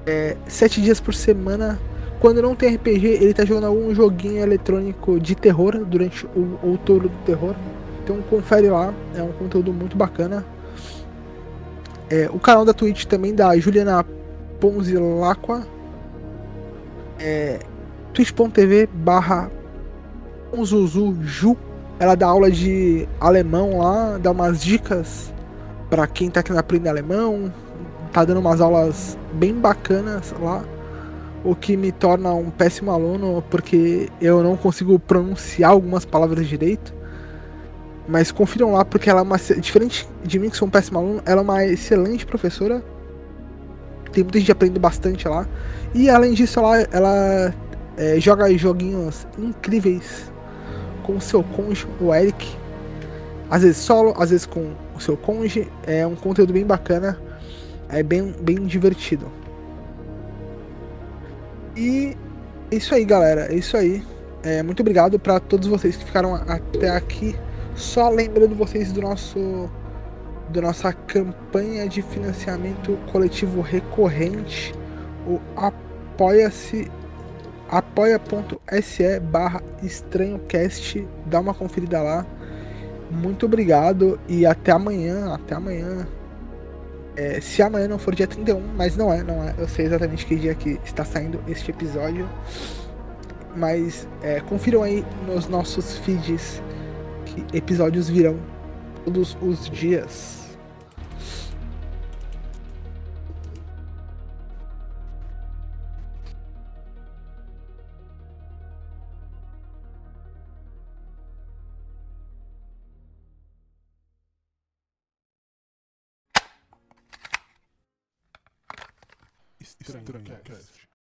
é, 0.07 0.37
sete 0.47 0.81
dias 0.81 1.01
por 1.01 1.15
semana. 1.15 1.79
Quando 2.20 2.40
não 2.40 2.55
tem 2.55 2.74
RPG, 2.77 3.07
ele 3.07 3.35
tá 3.35 3.44
jogando 3.44 3.66
algum 3.66 3.94
joguinho 3.94 4.42
eletrônico 4.42 5.20
de 5.20 5.35
terror 5.35 5.85
durante 5.85 6.27
o 6.27 6.59
outubro 6.62 7.09
do 7.09 7.16
terror. 7.24 7.55
Então 8.03 8.20
confere 8.29 8.68
lá, 8.68 8.92
é 9.14 9.22
um 9.22 9.33
conteúdo 9.33 9.72
muito 9.72 9.96
bacana. 9.96 10.44
É, 12.09 12.29
o 12.33 12.38
canal 12.38 12.64
da 12.64 12.72
Twitch 12.72 13.05
também 13.05 13.35
da 13.35 13.57
Juliana 13.59 14.05
Ponzilacqua. 14.61 15.66
É, 17.18 17.61
twitch.tv 18.12 18.88
barra 18.92 19.50
Ju. 21.22 21.57
Ela 21.98 22.14
dá 22.14 22.27
aula 22.27 22.50
de 22.50 23.09
alemão 23.20 23.79
lá, 23.79 24.18
dá 24.18 24.31
umas 24.31 24.62
dicas 24.62 25.33
para 25.88 26.07
quem 26.07 26.29
tá 26.29 26.42
querendo 26.42 26.59
aprender 26.59 26.88
alemão, 26.88 27.53
tá 28.12 28.24
dando 28.24 28.40
umas 28.40 28.61
aulas 28.61 29.16
bem 29.33 29.55
bacanas 29.55 30.35
lá, 30.40 30.64
o 31.44 31.54
que 31.54 31.76
me 31.76 31.92
torna 31.92 32.33
um 32.33 32.50
péssimo 32.50 32.90
aluno 32.90 33.44
porque 33.50 34.09
eu 34.20 34.42
não 34.42 34.57
consigo 34.57 34.98
pronunciar 34.98 35.70
algumas 35.70 36.04
palavras 36.04 36.48
direito. 36.48 36.94
Mas 38.09 38.33
confiram 38.33 38.72
lá 38.72 38.85
porque 38.85 39.09
ela 39.09 39.20
é 39.20 39.22
uma 39.22 39.38
diferente 39.38 40.09
de 40.24 40.38
mim 40.38 40.50
que 40.50 40.57
sou 40.57 40.68
um 40.68 40.70
péssimo 40.70 40.98
aluno, 40.98 41.22
ela 41.24 41.40
é 41.40 41.44
uma 41.44 41.64
excelente 41.64 42.26
professora. 42.26 42.83
Tem 44.11 44.22
muita 44.22 44.38
gente 44.38 44.52
aprendendo 44.52 44.80
bastante 44.80 45.28
lá. 45.28 45.46
E 45.94 46.09
além 46.09 46.35
disso, 46.35 46.59
ela, 46.59 46.78
ela 46.92 47.54
é, 47.96 48.18
joga 48.20 48.52
joguinhos 48.57 49.26
incríveis 49.38 50.33
com 51.02 51.16
o 51.16 51.20
seu 51.20 51.42
cônjuge, 51.42 51.87
o 52.00 52.14
Eric. 52.14 52.57
Às 53.50 53.62
vezes 53.62 53.76
solo, 53.78 54.14
às 54.18 54.30
vezes 54.30 54.46
com 54.46 54.72
o 54.94 55.00
seu 55.00 55.16
cônjuge. 55.16 55.70
É 55.87 56.07
um 56.07 56.14
conteúdo 56.14 56.52
bem 56.52 56.64
bacana, 56.64 57.18
é 57.88 58.02
bem, 58.02 58.35
bem 58.40 58.64
divertido. 58.66 59.30
E 61.77 62.17
é 62.71 62.77
isso 62.77 62.95
aí, 62.95 63.05
galera. 63.05 63.53
É 63.53 63.55
isso 63.55 63.77
aí. 63.77 64.03
É, 64.43 64.63
muito 64.63 64.81
obrigado 64.81 65.19
para 65.19 65.41
todos 65.41 65.67
vocês 65.67 65.97
que 65.97 66.05
ficaram 66.05 66.35
até 66.35 66.91
aqui. 66.91 67.35
Só 67.75 68.09
lembrando 68.09 68.55
vocês 68.55 68.93
do 68.93 69.01
nosso 69.01 69.71
da 70.51 70.61
nossa 70.61 70.93
campanha 70.93 71.89
de 71.89 72.03
financiamento 72.03 72.99
coletivo 73.11 73.63
recorrente, 73.63 74.75
o 75.27 75.41
apoia-se 75.57 76.91
apoia.se 77.69 79.21
barra 79.21 79.63
estranhocast, 79.83 81.07
dá 81.27 81.41
uma 81.41 81.55
conferida 81.55 82.03
lá. 82.03 82.27
Muito 83.11 83.47
obrigado 83.47 84.21
e 84.29 84.45
até 84.45 84.73
amanhã, 84.73 85.35
até 85.35 85.55
amanhã. 85.55 86.07
É, 87.16 87.40
se 87.40 87.62
amanhã 87.62 87.87
não 87.87 87.98
for 87.98 88.14
dia 88.14 88.27
31, 88.27 88.61
mas 88.77 88.96
não 88.96 89.12
é, 89.12 89.22
não 89.22 89.42
é. 89.44 89.55
Eu 89.57 89.68
sei 89.68 89.87
exatamente 89.87 90.27
que 90.27 90.35
dia 90.35 90.55
que 90.55 90.81
está 90.85 91.05
saindo 91.05 91.40
este 91.48 91.70
episódio. 91.70 92.29
Mas 93.57 94.09
é, 94.20 94.40
confiram 94.40 94.83
aí 94.83 95.05
nos 95.27 95.46
nossos 95.46 95.96
feeds 95.98 96.61
que 97.24 97.57
episódios 97.57 98.09
virão 98.09 98.37
todos 99.05 99.37
os 99.40 99.70
dias. 99.70 100.43